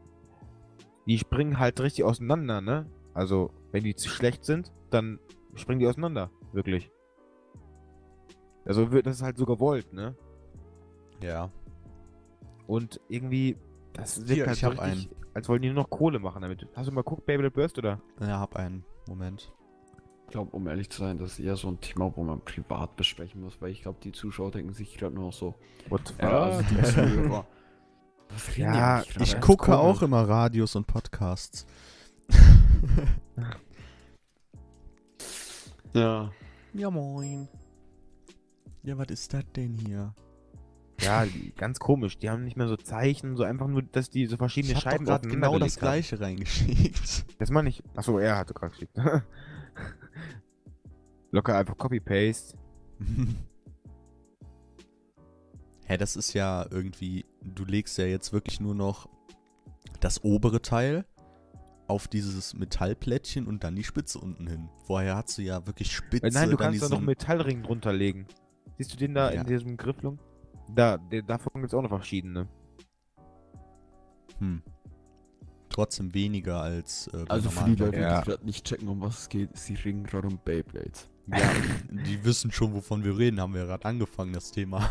[1.06, 2.86] Die springen halt richtig auseinander, ne?
[3.14, 5.18] Also, wenn die zu schlecht sind, dann
[5.54, 6.30] springen die auseinander.
[6.52, 6.90] Wirklich.
[8.64, 10.14] Also, wird das ist halt so gewollt, ne?
[11.20, 11.50] Ja.
[12.66, 13.56] Und irgendwie.
[13.92, 16.42] Das wirkt Hier, halt ich so hab richtig, als wollen die nur noch Kohle machen
[16.42, 16.66] damit.
[16.74, 18.00] Hast du mal geguckt, Beyblade Burst, oder?
[18.20, 18.84] Ja, hab einen.
[19.08, 19.52] Moment.
[20.26, 22.96] Ich glaube, um ehrlich zu sein, das ist eher so ein Thema, wo man privat
[22.96, 25.54] besprechen muss, weil ich glaube, die Zuschauer denken sich gerade nur noch so.
[25.90, 27.46] What the Ja, also die Zuhörer.
[28.30, 29.24] Was reden Ja, die eigentlich gerade?
[29.24, 31.66] Ich gucke auch immer Radios und Podcasts.
[35.94, 36.32] Ja.
[36.72, 37.48] Ja, moin.
[38.82, 40.14] Ja, was ist das denn hier?
[41.02, 41.26] Ja,
[41.56, 42.18] ganz komisch.
[42.18, 45.04] Die haben nicht mehr so Zeichen, so einfach nur, dass die so verschiedene Ich Scheiben
[45.04, 45.80] gerade genau das haben.
[45.80, 47.24] gleiche reingeschickt.
[47.38, 47.82] Das meine ich.
[47.96, 48.96] Achso, er hatte gerade geschickt.
[51.32, 52.56] Locker einfach Copy-Paste.
[55.86, 59.08] Hä, das ist ja irgendwie, du legst ja jetzt wirklich nur noch
[60.00, 61.04] das obere Teil
[61.88, 64.68] auf dieses Metallplättchen und dann die Spitze unten hin.
[64.86, 67.92] Vorher hast du ja wirklich Spitze, Äh, Nein, du kannst da noch diesen- Metallring drunter
[67.92, 68.26] legen.
[68.78, 69.40] Siehst du den da Ja.
[69.42, 70.18] in diesem Grifflung?
[70.74, 72.48] Da, der, davon gibt es auch noch verschiedene.
[74.38, 74.62] Hm.
[75.68, 78.20] Trotzdem weniger als äh, Also für die Leute, Ja.
[78.20, 81.08] die gerade nicht checken, um was es geht, sie reden gerade um Beyblades.
[81.28, 81.38] Ja,
[81.90, 84.90] die wissen schon, wovon wir reden, haben wir gerade angefangen, das Thema.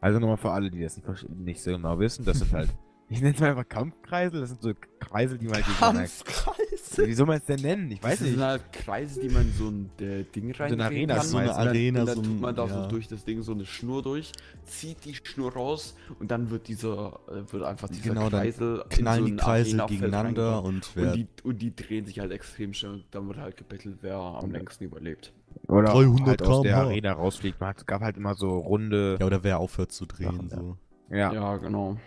[0.00, 2.68] Also nochmal für alle, die das nicht, nicht so genau wissen, das sind halt,
[3.12, 6.00] ich nenne es mal einfach Kampfkreisel, das sind so Kreisel, die man halt gegeneinander...
[6.00, 7.06] Kampfkreise.
[7.06, 7.90] Wie soll man es denn nennen?
[7.90, 8.30] Ich weiß das nicht.
[8.32, 11.26] sind halt Kreise, die man in so ein äh, Ding rein eine Arena kann.
[11.26, 12.82] so eine und dann, Arena, und dann so tut man da ja.
[12.82, 14.32] so durch das Ding so eine Schnur durch,
[14.64, 18.84] zieht die Schnur raus und dann wird dieser, äh, wird einfach dieser Genau, dann Kreisel
[18.88, 22.04] Knallen in so die ein Kreise Arenafeld gegeneinander und wer Und die, und die drehen
[22.06, 25.32] sich halt extrem schnell und dann wird halt gebettelt, wer am längsten überlebt.
[25.68, 26.76] Oder 300 halt aus der.
[26.76, 27.60] Arena rausfliegt.
[27.60, 29.16] Man hat, es gab halt immer so runde...
[29.20, 30.48] ja, oder wer aufhört zu drehen.
[30.50, 30.56] Ja.
[30.56, 30.76] So.
[31.10, 31.32] Ja.
[31.32, 31.98] Ja, genau.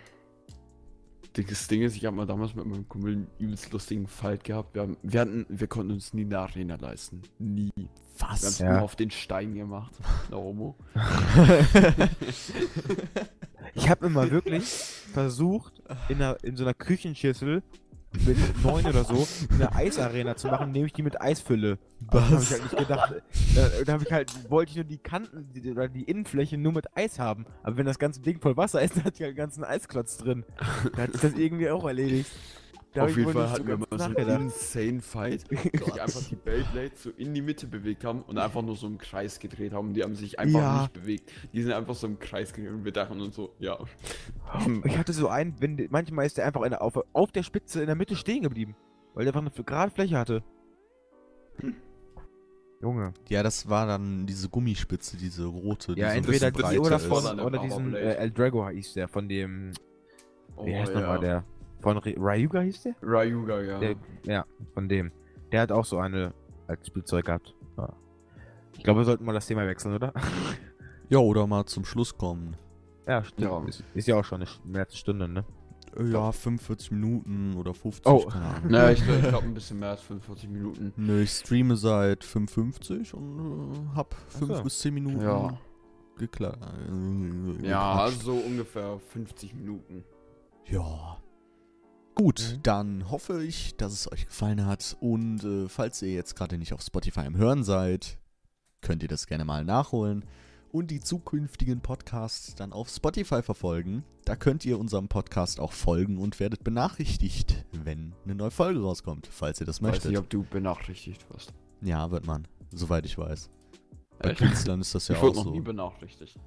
[1.36, 4.74] Das Ding ist, ich habe mal damals mit meinem Kumpel einen übelst lustigen Fight gehabt.
[4.74, 7.20] Wir, haben, wir, hatten, wir konnten uns nie eine Arena leisten.
[7.38, 7.70] Nie.
[7.76, 7.84] Wir
[8.26, 8.42] haben Was?
[8.44, 8.72] es Ja.
[8.72, 9.92] nur auf den Stein gemacht.
[10.30, 10.74] Na, Homo.
[13.74, 15.74] Ich habe immer wirklich versucht,
[16.08, 17.62] in, einer, in so einer Küchenschüssel
[18.24, 21.78] mit neun oder so eine Eisarena zu machen, indem ich die mit Eis fülle.
[22.08, 22.50] Aber das habe ich Was?
[22.50, 23.14] halt nicht gedacht.
[23.54, 26.72] Da, da habe ich halt, wollte ich nur die Kanten die, oder die Innenfläche nur
[26.72, 27.46] mit Eis haben.
[27.62, 30.18] Aber wenn das ganze Ding voll Wasser ist, dann hat die halt einen ganzen Eisklotz
[30.18, 30.44] drin.
[30.94, 32.30] Da hat sich das irgendwie auch erledigt.
[32.96, 36.36] Da auf jeden Fall hatten wir mal so einen insane Fight, wo sich einfach die
[36.36, 39.92] Beyblades so in die Mitte bewegt haben und einfach nur so im Kreis gedreht haben.
[39.92, 40.80] Die haben sich einfach Ja.
[40.82, 41.32] nicht bewegt.
[41.52, 43.78] Die sind einfach so im Kreis gegangen und wir dachten uns so, ja.
[44.84, 47.80] Ich hatte so einen, wenn, manchmal ist der einfach in der, auf, auf der Spitze
[47.80, 48.74] in der Mitte stehen geblieben.
[49.14, 50.42] Weil der einfach eine gerade Fläche hatte.
[52.82, 53.14] Junge.
[53.28, 55.92] Ja, das war dann diese Gummispitze, diese rote.
[55.96, 59.28] Ja, die so entweder die oder von, Oder diesen äh, El Drago hieß der, von
[59.28, 59.72] dem,
[60.56, 61.00] Oh, wie heißt ja.
[61.00, 61.44] nochmal der?
[61.80, 62.94] Von Ry- Ryuga hieß der?
[63.02, 63.78] Ryuga, ja.
[63.78, 63.96] der?
[64.24, 65.12] Ja, von dem.
[65.52, 66.32] Der hat auch so eine
[66.66, 67.54] als Spielzeug gehabt.
[67.76, 67.92] Ja.
[68.72, 70.12] Ich glaube, wir sollten mal das Thema wechseln, oder?
[71.08, 72.56] Ja, oder mal zum Schluss kommen.
[73.06, 73.48] Ja, stimmt.
[73.48, 73.62] Ja.
[73.68, 75.44] Ist, ist ja auch schon eine, mehr als eine Stunde, ne?
[75.96, 78.26] Äh, Ja, 45 Minuten oder 50, Oh.
[78.26, 78.70] keine Ahnung.
[78.72, 80.92] Naja, ich, ich glaube ein bisschen mehr als 45 Minuten.
[80.96, 84.62] Nö, ich streame seit 55 und äh, hab 5 so.
[84.64, 85.56] bis 10 Minuten Ja.
[86.18, 86.56] gekla-
[87.62, 90.02] äh, Ja, also so ungefähr 50 Minuten.
[90.64, 91.18] Ja.
[92.16, 92.62] Gut, Mhm.
[92.62, 94.96] dann hoffe ich, dass es euch gefallen hat.
[95.00, 98.18] Und äh, falls ihr jetzt gerade nicht auf Spotify im Hören seid,
[98.80, 100.24] könnt ihr das gerne mal nachholen
[100.72, 104.02] und die zukünftigen Podcasts dann auf Spotify verfolgen.
[104.24, 109.26] Da könnt ihr unserem Podcast auch folgen und werdet benachrichtigt, wenn eine neue Folge rauskommt,
[109.30, 110.10] falls ihr das Ich weiß möchtet.
[110.12, 111.52] nicht, ob du benachrichtigt wirst.
[111.82, 113.50] Ja, wird man, soweit ich weiß.
[114.20, 114.32] Bei?
[114.34, 115.50] Künstlern ist das ja ich auch wurde noch so.
[115.50, 116.38] nie benachrichtigt.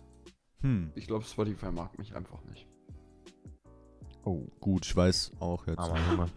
[0.61, 2.65] Hm, Ich glaube, Spotify mag mich einfach nicht.
[4.29, 5.79] Oh, gut, ich weiß auch jetzt.
[5.79, 6.27] aber Junge.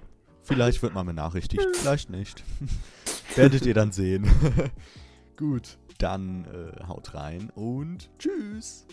[0.40, 2.42] Vielleicht wird man benachrichtigt, vielleicht nicht.
[3.36, 4.26] Werdet ihr dann sehen.
[5.36, 8.86] Gut, dann äh, haut rein und tschüss.